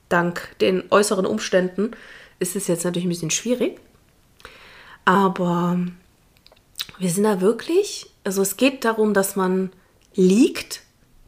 [0.08, 1.92] dank den äußeren Umständen
[2.40, 3.80] ist es jetzt natürlich ein bisschen schwierig.
[5.04, 5.80] Aber
[7.00, 9.72] wir sind da wirklich, also es geht darum, dass man
[10.14, 10.82] liegt,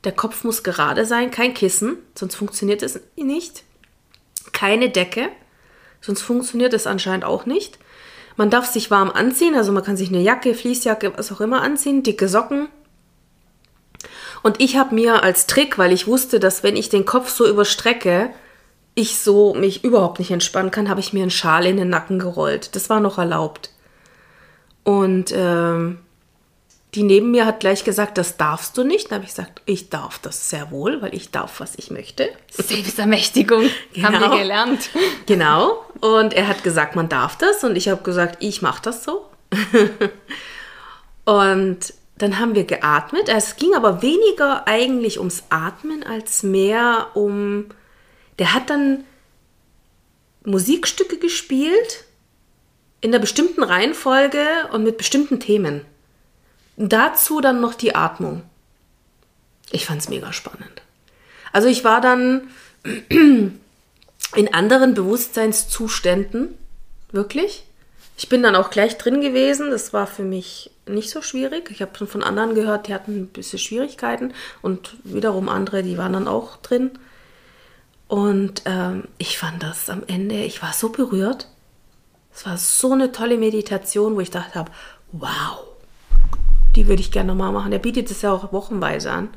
[0.03, 3.63] der Kopf muss gerade sein, kein Kissen, sonst funktioniert es nicht.
[4.53, 5.29] Keine Decke,
[6.07, 7.77] sonst funktioniert es anscheinend auch nicht.
[8.37, 11.61] Man darf sich warm anziehen, also man kann sich eine Jacke, Fließjacke, was auch immer
[11.61, 12.69] anziehen, dicke Socken.
[14.41, 17.47] Und ich habe mir als Trick, weil ich wusste, dass wenn ich den Kopf so
[17.47, 18.29] überstrecke,
[18.95, 22.19] ich so mich überhaupt nicht entspannen kann, habe ich mir einen Schal in den Nacken
[22.19, 22.75] gerollt.
[22.75, 23.71] Das war noch erlaubt.
[24.83, 25.99] Und ähm,
[26.97, 29.11] die neben mir hat gleich gesagt, das darfst du nicht.
[29.11, 32.27] Da habe ich gesagt, ich darf das sehr wohl, weil ich darf, was ich möchte.
[32.49, 34.07] Selbstermächtigung genau.
[34.07, 34.89] haben wir gelernt.
[35.27, 35.85] Genau.
[36.01, 37.63] Und er hat gesagt, man darf das.
[37.63, 39.27] Und ich habe gesagt, ich mache das so.
[41.25, 43.29] und dann haben wir geatmet.
[43.29, 47.65] Es ging aber weniger eigentlich ums Atmen als mehr um.
[48.39, 49.03] Der hat dann
[50.45, 52.05] Musikstücke gespielt
[53.01, 55.85] in einer bestimmten Reihenfolge und mit bestimmten Themen.
[56.77, 58.43] Dazu dann noch die Atmung.
[59.71, 60.81] Ich fand es mega spannend.
[61.51, 62.49] Also ich war dann
[63.09, 66.57] in anderen Bewusstseinszuständen,
[67.11, 67.65] wirklich.
[68.17, 69.69] Ich bin dann auch gleich drin gewesen.
[69.71, 71.69] Das war für mich nicht so schwierig.
[71.71, 75.97] Ich habe schon von anderen gehört, die hatten ein bisschen Schwierigkeiten und wiederum andere, die
[75.97, 76.91] waren dann auch drin.
[78.07, 81.47] Und ähm, ich fand das am Ende, ich war so berührt.
[82.33, 84.71] Es war so eine tolle Meditation, wo ich dachte habe,
[85.11, 85.66] wow,
[86.77, 87.71] die würde ich gerne nochmal machen.
[87.71, 89.29] Er bietet es ja auch wochenweise an.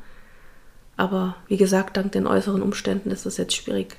[0.95, 3.97] Aber wie gesagt, dank den äußeren Umständen ist das jetzt schwierig.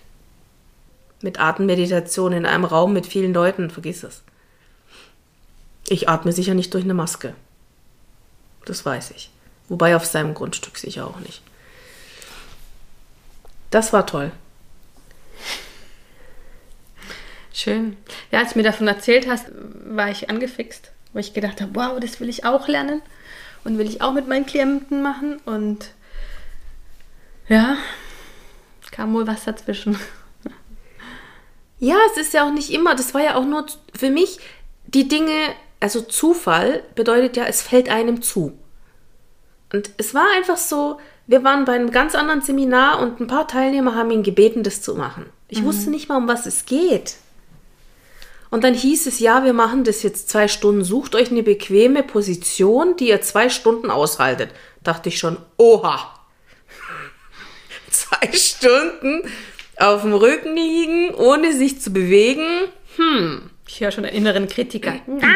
[1.22, 4.22] Mit Atemmeditation in einem Raum mit vielen Leuten, vergiss es.
[5.88, 7.34] Ich atme sicher nicht durch eine Maske.
[8.64, 9.30] Das weiß ich.
[9.68, 11.42] Wobei auf seinem Grundstück sicher auch nicht.
[13.70, 14.30] Das war toll.
[17.52, 17.96] Schön.
[18.30, 19.46] Ja, als du mir davon erzählt hast,
[19.84, 23.02] war ich angefixt, weil ich gedacht habe, wow, das will ich auch lernen
[23.64, 25.40] und will ich auch mit meinen Klienten machen.
[25.44, 25.90] Und
[27.48, 27.76] ja,
[28.92, 29.98] kam wohl was dazwischen.
[31.78, 34.38] Ja, es ist ja auch nicht immer, das war ja auch nur für mich
[34.86, 35.34] die Dinge,
[35.80, 38.56] also Zufall bedeutet ja, es fällt einem zu.
[39.72, 43.48] Und es war einfach so, wir waren bei einem ganz anderen Seminar und ein paar
[43.48, 45.26] Teilnehmer haben ihn gebeten, das zu machen.
[45.48, 45.64] Ich mhm.
[45.64, 47.16] wusste nicht mal, um was es geht.
[48.52, 50.84] Und dann hieß es, ja, wir machen das jetzt zwei Stunden.
[50.84, 54.50] Sucht euch eine bequeme Position, die ihr zwei Stunden aushaltet.
[54.82, 56.14] Dachte ich schon, oha.
[57.90, 59.22] zwei Stunden
[59.78, 62.44] auf dem Rücken liegen, ohne sich zu bewegen.
[62.96, 63.48] Hm.
[63.66, 64.96] Ich höre schon einen inneren Kritiker.
[65.06, 65.32] Nein,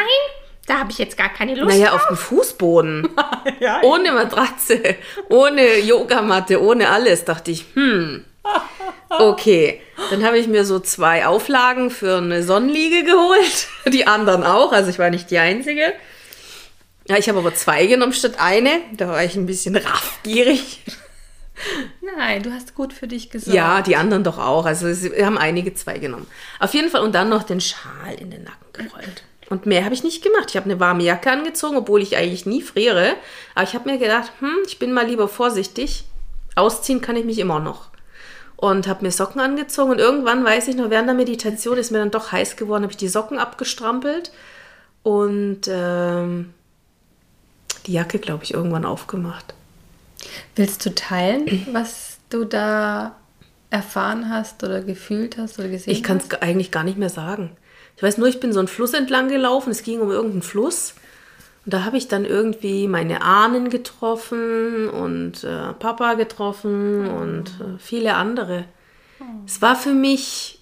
[0.67, 1.75] da habe ich jetzt gar keine Lust.
[1.75, 3.09] Naja, auf dem Fußboden.
[3.61, 4.97] ja, ohne Matratze,
[5.31, 7.25] ohne Yogamatte, ohne alles.
[7.25, 8.27] Dachte ich, hm.
[9.09, 9.81] Okay,
[10.11, 13.69] dann habe ich mir so zwei Auflagen für eine Sonnenliege geholt.
[13.93, 15.93] Die anderen auch, also ich war nicht die Einzige.
[17.09, 18.81] Ja, ich habe aber zwei genommen statt eine.
[18.97, 20.83] Da war ich ein bisschen raffgierig.
[22.19, 23.55] Nein, du hast gut für dich gesorgt.
[23.55, 24.67] Ja, die anderen doch auch.
[24.67, 26.27] Also wir haben einige zwei genommen.
[26.59, 29.23] Auf jeden Fall und dann noch den Schal in den Nacken gerollt.
[29.49, 30.47] Und mehr habe ich nicht gemacht.
[30.49, 33.15] Ich habe eine warme Jacke angezogen, obwohl ich eigentlich nie friere.
[33.55, 36.05] Aber ich habe mir gedacht, hm, ich bin mal lieber vorsichtig.
[36.57, 37.91] Ausziehen kann ich mich immer noch
[38.57, 41.99] und habe mir Socken angezogen und irgendwann weiß ich noch, während der Meditation ist mir
[41.99, 44.33] dann doch heiß geworden, habe ich die Socken abgestrampelt
[45.03, 46.55] und ähm,
[47.87, 49.55] die Jacke, glaube ich, irgendwann aufgemacht.
[50.57, 53.17] Willst du teilen, was du da
[53.71, 56.01] erfahren hast oder gefühlt hast oder gesehen ich hast?
[56.01, 57.57] Ich kann es eigentlich gar nicht mehr sagen.
[57.97, 60.95] Ich weiß nur, ich bin so einen Fluss entlang gelaufen, es ging um irgendeinen Fluss
[61.67, 67.79] und da habe ich dann irgendwie meine Ahnen getroffen und äh, Papa getroffen und äh,
[67.81, 68.67] viele andere.
[69.19, 69.25] Oh.
[69.47, 70.61] Es war für mich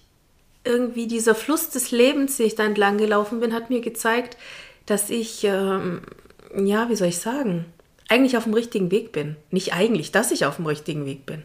[0.63, 4.35] irgendwie dieser Fluss des Lebens, den ich da entlang gelaufen bin, hat mir gezeigt,
[4.87, 6.01] dass ich, ähm,
[6.57, 7.65] ja, wie soll ich sagen,
[8.09, 9.35] eigentlich auf dem richtigen Weg bin.
[9.51, 11.43] Nicht eigentlich, dass ich auf dem richtigen Weg bin.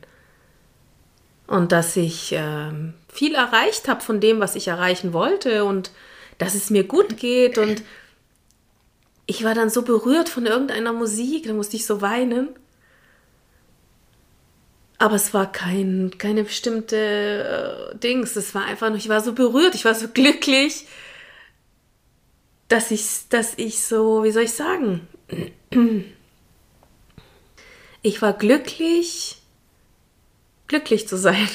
[1.47, 5.91] Und dass ich ähm, viel erreicht habe von dem, was ich erreichen wollte und
[6.39, 7.83] dass es mir gut geht und
[9.31, 12.49] ich war dann so berührt von irgendeiner Musik, da musste ich so weinen.
[14.99, 18.35] Aber es war kein, keine bestimmte äh, Dings.
[18.35, 20.89] Es war einfach nur, ich war so berührt, ich war so glücklich,
[22.67, 25.07] dass ich, dass ich so, wie soll ich sagen?
[28.03, 29.43] Ich war glücklich,
[30.67, 31.49] glücklich zu sein.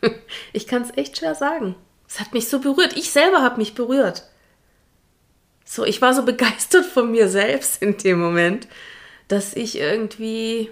[0.52, 1.74] Ich kann es echt schwer sagen.
[2.06, 2.96] Es hat mich so berührt.
[2.96, 4.22] Ich selber habe mich berührt.
[5.70, 8.66] So, ich war so begeistert von mir selbst in dem Moment,
[9.28, 10.70] dass ich irgendwie,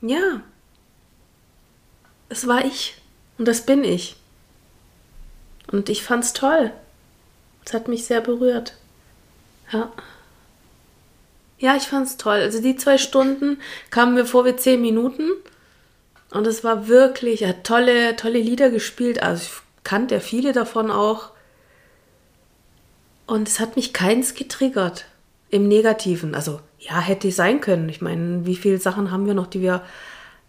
[0.00, 0.42] ja,
[2.28, 2.94] es war ich
[3.36, 4.14] und das bin ich.
[5.72, 6.70] Und ich fand's toll.
[7.66, 8.74] Es hat mich sehr berührt.
[9.72, 9.92] Ja.
[11.58, 12.38] Ja, ich fand's toll.
[12.38, 15.30] Also die zwei Stunden kamen mir vor wie zehn Minuten.
[16.30, 19.20] Und es war wirklich, er hat tolle, tolle Lieder gespielt.
[19.20, 21.32] Also ich kannte ja viele davon auch.
[23.28, 25.04] Und es hat mich keins getriggert.
[25.50, 26.34] Im Negativen.
[26.34, 27.88] Also, ja, hätte sein können.
[27.90, 29.82] Ich meine, wie viele Sachen haben wir noch, die wir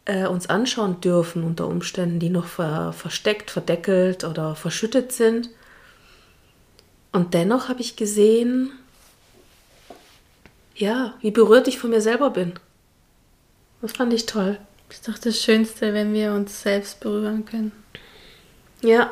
[0.06, 5.50] äh, uns anschauen dürfen unter Umständen, die noch ver versteckt, verdeckelt oder verschüttet sind.
[7.12, 8.72] Und dennoch habe ich gesehen,
[10.76, 12.54] ja, wie berührt ich von mir selber bin.
[13.82, 14.58] Das fand ich toll.
[14.88, 17.74] Das ist doch das Schönste, wenn wir uns selbst berühren können.
[18.82, 19.12] Ja,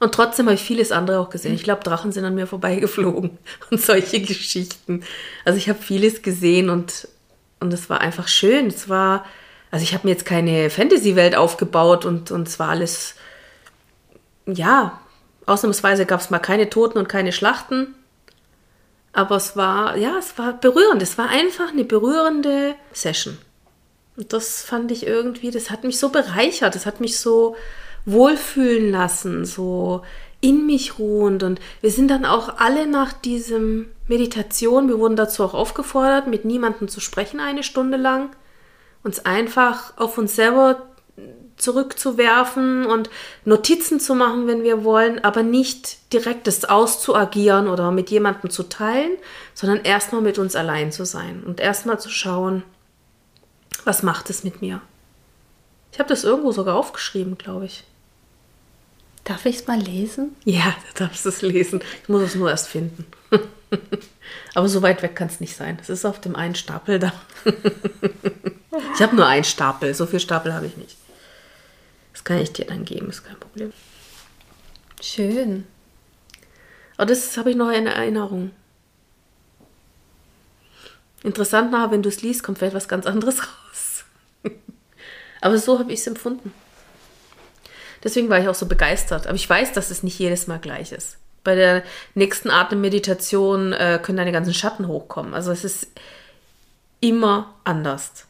[0.00, 1.54] und trotzdem habe ich vieles andere auch gesehen.
[1.54, 3.38] Ich glaube, Drachen sind an mir vorbeigeflogen
[3.70, 5.02] und solche Geschichten.
[5.44, 7.08] Also ich habe vieles gesehen und
[7.60, 8.68] und es war einfach schön.
[8.68, 9.24] Es war,
[9.70, 13.14] also ich habe mir jetzt keine Fantasy-Welt aufgebaut und, und es war alles,
[14.46, 15.00] ja,
[15.46, 17.94] ausnahmsweise gab es mal keine Toten und keine Schlachten.
[19.12, 21.02] Aber es war, ja, es war berührend.
[21.02, 23.38] Es war einfach eine berührende Session.
[24.16, 26.74] Und das fand ich irgendwie, das hat mich so bereichert.
[26.74, 27.56] Das hat mich so,
[28.10, 30.02] wohlfühlen lassen, so
[30.40, 31.42] in mich ruhend.
[31.42, 36.44] Und wir sind dann auch alle nach diesem Meditation, wir wurden dazu auch aufgefordert, mit
[36.44, 38.30] niemandem zu sprechen eine Stunde lang,
[39.02, 40.82] uns einfach auf uns selber
[41.56, 43.10] zurückzuwerfen und
[43.44, 48.62] Notizen zu machen, wenn wir wollen, aber nicht direkt das auszuagieren oder mit jemandem zu
[48.62, 49.10] teilen,
[49.54, 52.62] sondern erstmal mit uns allein zu sein und erstmal zu schauen,
[53.84, 54.80] was macht es mit mir.
[55.92, 57.84] Ich habe das irgendwo sogar aufgeschrieben, glaube ich.
[59.28, 60.34] Darf ich es mal lesen?
[60.46, 61.82] Ja, du darfst es lesen.
[62.02, 63.04] Ich muss es nur erst finden.
[64.54, 65.76] Aber so weit weg kann es nicht sein.
[65.82, 67.12] Es ist auf dem einen Stapel da.
[67.44, 69.92] ich habe nur einen Stapel.
[69.92, 70.96] So viel Stapel habe ich nicht.
[72.14, 73.74] Das kann ich dir dann geben, ist kein Problem.
[75.02, 75.66] Schön.
[76.96, 78.52] Aber das habe ich noch in Erinnerung.
[81.22, 84.04] Interessant nachher, wenn du es liest, kommt vielleicht was ganz anderes raus.
[85.42, 86.50] Aber so habe ich es empfunden.
[88.04, 89.26] Deswegen war ich auch so begeistert.
[89.26, 91.18] Aber ich weiß, dass es nicht jedes Mal gleich ist.
[91.44, 91.82] Bei der
[92.14, 95.34] nächsten Atemmeditation äh, können deine ganzen Schatten hochkommen.
[95.34, 95.88] Also es ist
[97.00, 98.26] immer anders.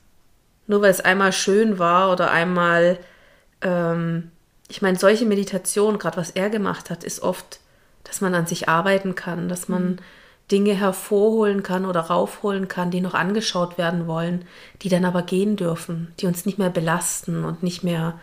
[0.66, 2.98] Nur weil es einmal schön war oder einmal,
[3.62, 4.30] ähm,
[4.68, 7.60] ich meine, solche Meditationen, gerade was er gemacht hat, ist oft,
[8.04, 9.98] dass man an sich arbeiten kann, dass man mhm.
[10.50, 14.44] Dinge hervorholen kann oder raufholen kann, die noch angeschaut werden wollen,
[14.82, 18.18] die dann aber gehen dürfen, die uns nicht mehr belasten und nicht mehr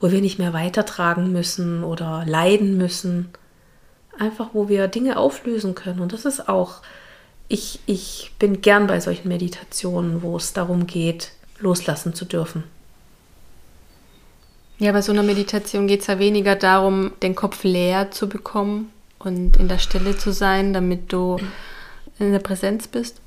[0.00, 3.30] wo wir nicht mehr weitertragen müssen oder leiden müssen.
[4.18, 6.00] Einfach, wo wir Dinge auflösen können.
[6.00, 6.82] Und das ist auch,
[7.48, 12.64] ich, ich bin gern bei solchen Meditationen, wo es darum geht, loslassen zu dürfen.
[14.78, 18.90] Ja, bei so einer Meditation geht es ja weniger darum, den Kopf leer zu bekommen
[19.18, 21.38] und in der Stille zu sein, damit du
[22.20, 23.20] in der Präsenz bist,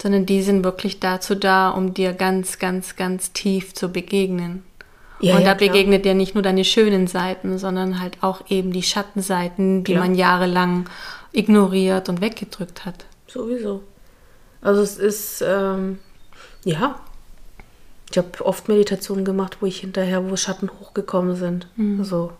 [0.00, 4.62] sondern die sind wirklich dazu da, um dir ganz, ganz, ganz tief zu begegnen.
[5.22, 8.72] Ja, und ja, da begegnet dir nicht nur deine schönen Seiten, sondern halt auch eben
[8.72, 10.04] die Schattenseiten, die klar.
[10.04, 10.88] man jahrelang
[11.32, 13.06] ignoriert und weggedrückt hat.
[13.28, 13.82] Sowieso.
[14.60, 15.98] Also es ist, ähm,
[16.64, 17.00] ja,
[18.10, 21.68] ich habe oft Meditationen gemacht, wo ich hinterher, wo Schatten hochgekommen sind.
[21.76, 22.00] Mhm.
[22.00, 22.32] Also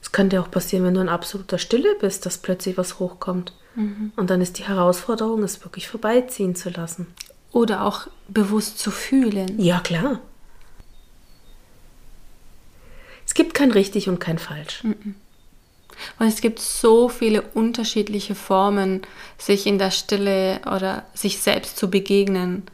[0.00, 3.52] es kann dir auch passieren, wenn du in absoluter Stille bist, dass plötzlich was hochkommt.
[3.74, 4.12] Mhm.
[4.16, 7.08] Und dann ist die Herausforderung, es wirklich vorbeiziehen zu lassen.
[7.52, 9.60] Oder auch bewusst zu fühlen.
[9.60, 10.20] Ja, klar.
[13.30, 14.82] Es gibt kein richtig und kein falsch.
[14.82, 19.02] Und es gibt so viele unterschiedliche Formen,
[19.38, 22.64] sich in der Stille oder sich selbst zu begegnen.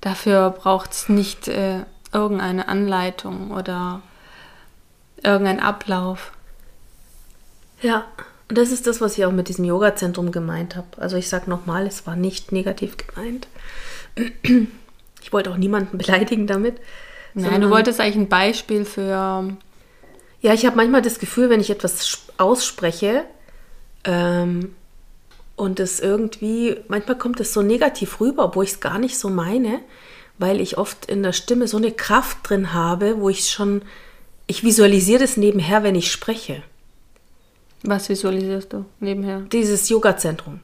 [0.00, 1.80] Dafür braucht es nicht äh,
[2.14, 4.00] irgendeine Anleitung oder
[5.22, 6.32] irgendein Ablauf.
[7.82, 8.06] Ja,
[8.48, 10.88] und das ist das, was ich auch mit diesem Yoga-Zentrum gemeint habe.
[10.96, 13.48] Also ich sage nochmal, es war nicht negativ gemeint.
[15.20, 16.80] Ich wollte auch niemanden beleidigen damit.
[17.34, 19.58] Nein, du wolltest eigentlich ein Beispiel für
[20.40, 23.24] ja, ich habe manchmal das Gefühl, wenn ich etwas ausspreche
[24.04, 24.74] ähm,
[25.56, 29.28] und es irgendwie, manchmal kommt es so negativ rüber, obwohl ich es gar nicht so
[29.28, 29.80] meine,
[30.38, 33.82] weil ich oft in der Stimme so eine Kraft drin habe, wo ich schon,
[34.46, 36.62] ich visualisiere das nebenher, wenn ich spreche.
[37.82, 39.40] Was visualisierst du nebenher?
[39.52, 40.60] Dieses Yoga-Zentrum.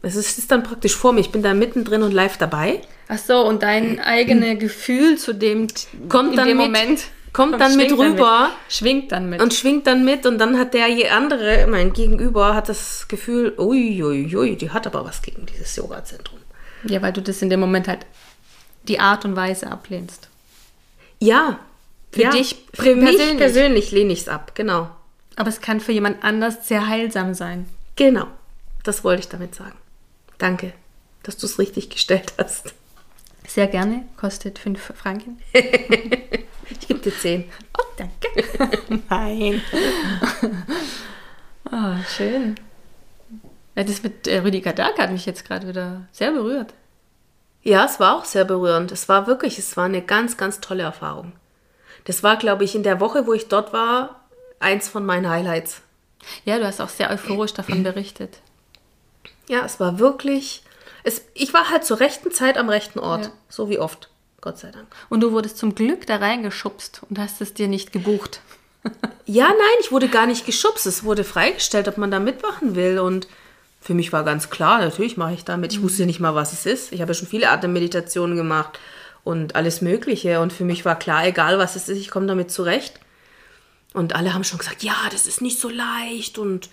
[0.00, 1.20] Es ist, ist dann praktisch vor mir.
[1.20, 2.80] Ich bin da mittendrin und live dabei.
[3.08, 5.66] Ach so, und dein eigenes Gefühl zu dem
[6.08, 7.00] Kommt in dann dem mit-
[7.32, 8.48] Kommt dann mit rüber.
[8.48, 8.72] mit.
[8.72, 9.40] schwingt dann mit.
[9.40, 13.54] Und schwingt dann mit und dann hat der je andere, mein Gegenüber, hat das Gefühl,
[13.56, 16.40] uiuiui, ui, die hat aber was gegen dieses Yoga-Zentrum.
[16.84, 18.06] ja, weil du das in dem Moment halt
[18.88, 20.28] die Art und Weise ablehnst.
[21.20, 21.60] Ja.
[22.12, 23.38] Für ja, dich für mich persönlich.
[23.38, 24.90] persönlich lehne ich es ab, genau.
[25.36, 27.68] Aber es kann für jemand anders sehr heilsam sein.
[27.94, 28.26] Genau.
[28.82, 29.76] Das wollte ich damit sagen.
[30.38, 30.72] Danke,
[31.22, 32.74] dass du es richtig gestellt hast.
[33.46, 35.40] Sehr gerne, kostet 5 Franken.
[36.70, 37.50] Ich gebe dir 10.
[37.78, 38.78] Oh, danke.
[39.08, 39.62] Nein.
[41.70, 42.54] oh, schön.
[43.74, 46.74] Ja, das mit äh, Rüdiger Dark hat mich jetzt gerade wieder sehr berührt.
[47.62, 48.92] Ja, es war auch sehr berührend.
[48.92, 51.32] Es war wirklich, es war eine ganz, ganz tolle Erfahrung.
[52.04, 54.20] Das war, glaube ich, in der Woche, wo ich dort war,
[54.58, 55.82] eins von meinen Highlights.
[56.44, 58.38] Ja, du hast auch sehr euphorisch davon berichtet.
[59.48, 60.62] Ja, es war wirklich.
[61.02, 63.26] Es, ich war halt zur rechten Zeit am rechten Ort.
[63.26, 63.32] Ja.
[63.48, 64.09] So wie oft.
[64.40, 64.86] Gott sei Dank.
[65.08, 68.40] Und du wurdest zum Glück da reingeschubst und hast es dir nicht gebucht.
[69.26, 70.86] Ja, nein, ich wurde gar nicht geschubst.
[70.86, 72.98] Es wurde freigestellt, ob man da mitmachen will.
[72.98, 73.28] Und
[73.80, 75.72] für mich war ganz klar, natürlich mache ich da mit.
[75.72, 76.92] Ich wusste nicht mal, was es ist.
[76.92, 78.80] Ich habe ja schon viele Atemmeditationen gemacht
[79.22, 80.40] und alles Mögliche.
[80.40, 82.98] Und für mich war klar, egal was es ist, ich komme damit zurecht.
[83.92, 86.68] Und alle haben schon gesagt, ja, das ist nicht so leicht und,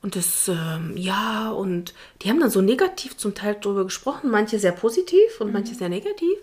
[0.00, 1.92] und das, ähm, ja, und
[2.22, 5.88] die haben dann so negativ zum Teil darüber gesprochen, manche sehr positiv und manche sehr
[5.88, 6.38] negativ.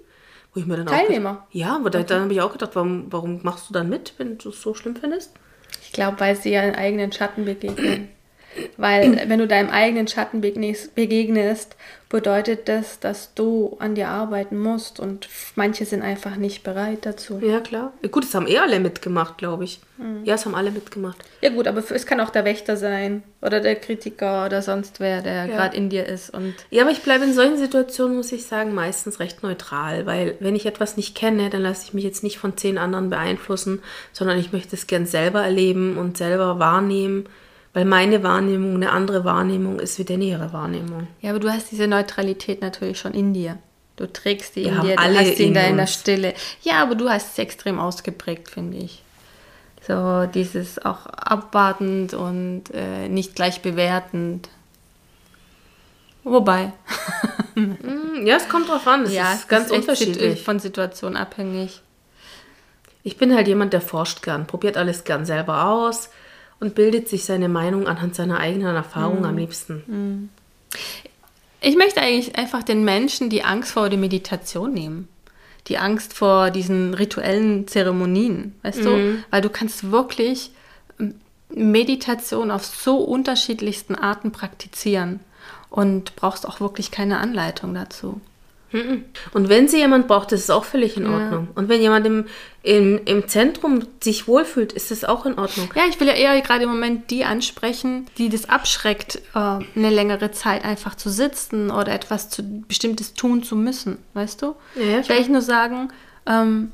[0.54, 1.46] Wo ich mir dann Teilnehmer?
[1.50, 4.14] Auch, ja, aber da, dann habe ich auch gedacht, warum, warum machst du dann mit,
[4.18, 5.32] wenn du es so schlimm findest?
[5.82, 8.10] Ich glaube, weil sie ihren eigenen Schatten begegnen.
[8.78, 11.76] Weil wenn du deinem eigenen Schatten begegnest, begegnest,
[12.14, 17.40] bedeutet das, dass du an dir arbeiten musst und manche sind einfach nicht bereit dazu.
[17.44, 17.92] Ja, klar.
[18.12, 19.82] Gut, es haben eh alle mitgemacht, glaube ich.
[20.24, 21.18] Ja, es haben alle mitgemacht.
[21.42, 25.24] Ja gut, aber es kann auch der Wächter sein oder der Kritiker oder sonst wer,
[25.24, 25.56] der Ja.
[25.56, 28.76] gerade in dir ist und Ja, aber ich bleibe in solchen Situationen, muss ich sagen,
[28.76, 32.38] meistens recht neutral, weil wenn ich etwas nicht kenne, dann lasse ich mich jetzt nicht
[32.38, 37.26] von zehn anderen beeinflussen, sondern ich möchte es gern selber erleben und selber wahrnehmen,
[37.74, 41.08] weil meine Wahrnehmung eine andere Wahrnehmung ist wie deine ihre Wahrnehmung.
[41.22, 43.58] Ja, aber du hast diese Neutralität natürlich schon in dir.
[43.96, 45.88] Du trägst die in dir, du alle hast sie in in deiner.
[45.88, 46.34] Stille.
[46.62, 49.02] Ja, aber du hast es extrem ausgeprägt, finde ich.
[49.88, 54.50] So dieses auch abwartend und äh, nicht gleich bewertend.
[56.24, 56.72] Wobei,
[57.56, 57.78] Hm,
[58.26, 60.42] Ja, es kommt drauf an, es ja, ist ganz sit- unterschiedlich.
[60.44, 61.82] von Situation abhängig.
[63.04, 66.10] Ich bin halt jemand, der forscht gern, probiert alles gern selber aus
[66.64, 70.30] und bildet sich seine Meinung anhand seiner eigenen Erfahrung am liebsten.
[71.60, 75.10] Ich möchte eigentlich einfach den Menschen die Angst vor der Meditation nehmen.
[75.68, 79.18] Die Angst vor diesen rituellen Zeremonien, weißt du?
[79.30, 80.52] Weil du kannst wirklich
[81.00, 81.16] ähm,
[81.50, 85.20] Meditation auf so unterschiedlichsten Arten praktizieren
[85.70, 88.22] und brauchst auch wirklich keine Anleitung dazu.
[89.34, 91.50] Und wenn sie jemand braucht, ist es auch völlig in Ordnung.
[91.54, 92.26] Und wenn jemand im,
[92.64, 95.70] im, im Zentrum sich wohlfühlt, ist es auch in Ordnung.
[95.76, 99.90] Ja, ich will ja eher gerade im Moment die ansprechen, die das abschreckt, äh, eine
[99.90, 104.56] längere Zeit einfach zu sitzen oder etwas zu, Bestimmtes tun zu müssen, weißt du?
[104.76, 105.90] Ja, ja, ich will nur sagen,
[106.26, 106.72] ähm,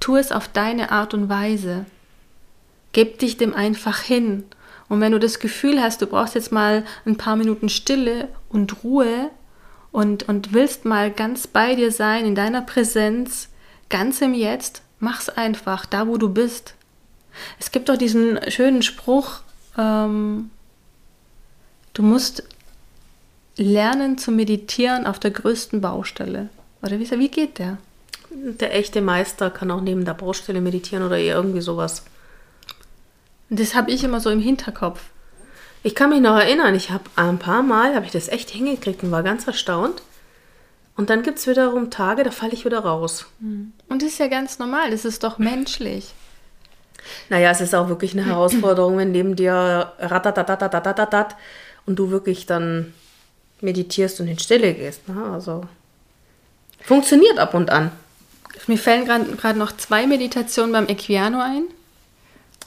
[0.00, 1.86] tu es auf deine Art und Weise.
[2.92, 4.44] Gib dich dem einfach hin.
[4.88, 8.84] Und wenn du das Gefühl hast, du brauchst jetzt mal ein paar Minuten Stille und
[8.84, 9.30] Ruhe
[9.96, 13.48] und, und willst mal ganz bei dir sein, in deiner Präsenz,
[13.88, 16.74] ganz im Jetzt, mach's einfach, da wo du bist.
[17.58, 19.40] Es gibt doch diesen schönen Spruch,
[19.78, 20.50] ähm,
[21.94, 22.42] du musst
[23.56, 26.50] lernen zu meditieren auf der größten Baustelle.
[26.82, 27.78] Oder wie, wie geht der?
[28.28, 32.04] Der echte Meister kann auch neben der Baustelle meditieren oder irgendwie sowas.
[33.48, 35.00] Das habe ich immer so im Hinterkopf.
[35.86, 39.04] Ich kann mich noch erinnern, ich habe ein paar Mal, habe ich das echt hingekriegt
[39.04, 40.02] und war ganz erstaunt.
[40.96, 43.26] Und dann gibt es wiederum Tage, da falle ich wieder raus.
[43.88, 46.12] Und das ist ja ganz normal, das ist doch menschlich.
[47.28, 51.36] Naja, es ist auch wirklich eine Herausforderung, wenn neben dir ratatatatatatat
[51.86, 52.92] und du wirklich dann
[53.60, 55.08] meditierst und in Stille gehst.
[55.08, 55.22] Ne?
[55.32, 55.62] Also
[56.80, 57.92] funktioniert ab und an.
[58.66, 61.62] Mir fällen gerade noch zwei Meditationen beim Equiano ein.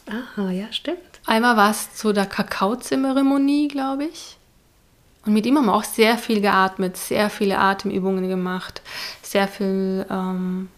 [0.07, 0.99] Aha, ja, stimmt.
[1.26, 4.38] Einmal war es zu der Kakaozeremonie, glaube ich.
[5.26, 8.82] Und mit ihm haben wir auch sehr viel geatmet, sehr viele Atemübungen gemacht,
[9.22, 10.70] sehr viel ähm,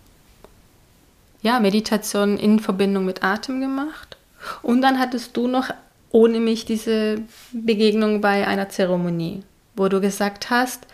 [1.42, 4.18] ja, Meditation in Verbindung mit Atem gemacht.
[4.62, 5.70] Und dann hattest du noch
[6.12, 7.22] ohne mich diese
[7.52, 9.44] Begegnung bei einer Zeremonie,
[9.76, 10.86] wo du gesagt hast,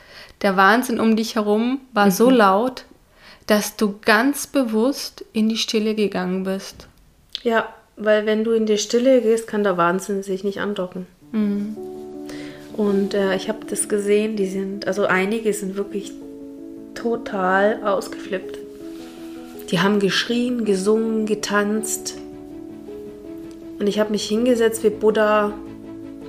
[0.42, 2.86] der Wahnsinn um dich herum war so laut,
[3.48, 6.88] dass du ganz bewusst in die Stille gegangen bist.
[7.44, 11.08] Ja, weil wenn du in die Stille gehst, kann der Wahnsinn sich nicht andocken.
[12.78, 16.14] Und äh, ich habe das gesehen, die sind, also einige sind wirklich
[16.94, 18.60] total ausgeflippt.
[19.72, 22.18] Die haben geschrien, gesungen, getanzt.
[23.80, 25.54] Und ich habe mich hingesetzt wie Buddha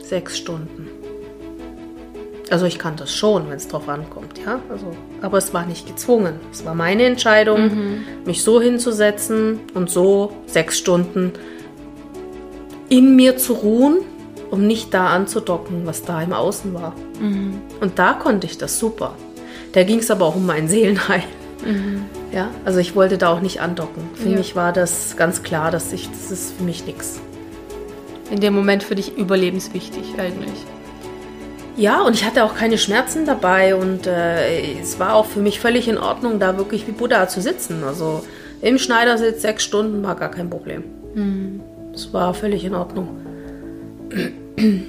[0.03, 0.89] sechs Stunden.
[2.51, 4.59] Also ich kann das schon, wenn es drauf ankommt, ja.
[4.71, 4.87] Also,
[5.21, 6.41] aber es war nicht gezwungen.
[6.51, 8.05] Es war meine Entscheidung, mhm.
[8.25, 11.35] mich so hinzusetzen und so sechs Stunden
[12.89, 13.99] in mir zu ruhen,
[14.51, 16.95] um nicht da anzudocken, was da im Außen war.
[17.21, 17.61] Mhm.
[17.81, 19.15] Und da konnte ich das super.
[19.73, 21.25] Da ging es aber auch um mein Seelenheil.
[21.65, 22.05] Mhm.
[22.33, 24.09] Ja, also ich wollte da auch nicht andocken.
[24.15, 24.37] Für ja.
[24.37, 27.21] mich war das ganz klar, dass ich, das ist für mich nichts.
[28.31, 30.65] In dem Moment für dich überlebenswichtig eigentlich.
[31.77, 35.61] Ja, und ich hatte auch keine Schmerzen dabei und äh, es war auch für mich
[35.61, 37.85] völlig in Ordnung, da wirklich wie Buddha zu sitzen.
[37.85, 38.25] Also
[38.61, 40.83] im Schneidersitz sechs Stunden war gar kein Problem.
[41.15, 41.61] Mhm.
[41.95, 43.09] Es war völlig in Ordnung.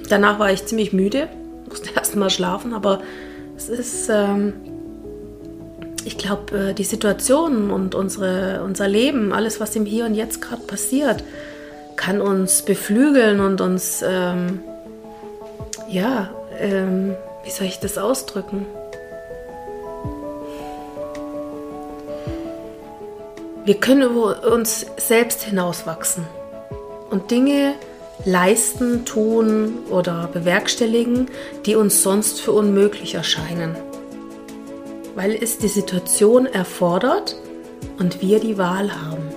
[0.08, 1.28] Danach war ich ziemlich müde,
[1.68, 3.00] musste erst mal schlafen, aber
[3.56, 4.54] es ist, ähm,
[6.04, 10.40] ich glaube, äh, die Situation und unsere, unser Leben, alles, was im Hier und Jetzt
[10.40, 11.22] gerade passiert,
[11.96, 14.60] kann uns beflügeln und uns, ähm,
[15.88, 18.66] ja, ähm, wie soll ich das ausdrücken?
[23.64, 26.24] Wir können über uns selbst hinauswachsen
[27.10, 27.74] und Dinge
[28.24, 31.28] leisten, tun oder bewerkstelligen,
[31.66, 33.76] die uns sonst für unmöglich erscheinen.
[35.14, 37.36] Weil es die Situation erfordert
[37.98, 39.28] und wir die Wahl haben.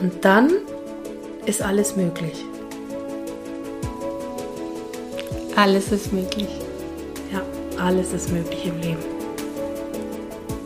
[0.00, 0.52] Und dann
[1.46, 2.44] ist alles möglich.
[5.56, 6.48] Alles ist möglich.
[7.32, 7.42] Ja,
[7.82, 9.04] alles ist möglich im Leben.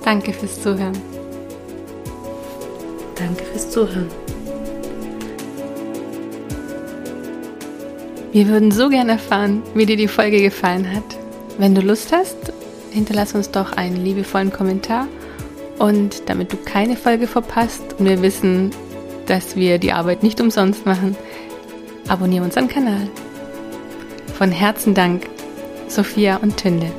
[0.02, 0.96] Danke fürs Zuhören.
[3.14, 4.08] Danke fürs Zuhören.
[8.30, 11.16] Wir würden so gerne erfahren, wie dir die Folge gefallen hat.
[11.56, 12.36] Wenn du Lust hast,
[12.90, 15.08] hinterlass uns doch einen liebevollen Kommentar.
[15.78, 18.70] Und damit du keine Folge verpasst und wir wissen,
[19.26, 21.16] dass wir die Arbeit nicht umsonst machen,
[22.06, 23.08] abonniere unseren Kanal.
[24.34, 25.26] Von Herzen Dank,
[25.88, 26.90] Sophia und Tünde.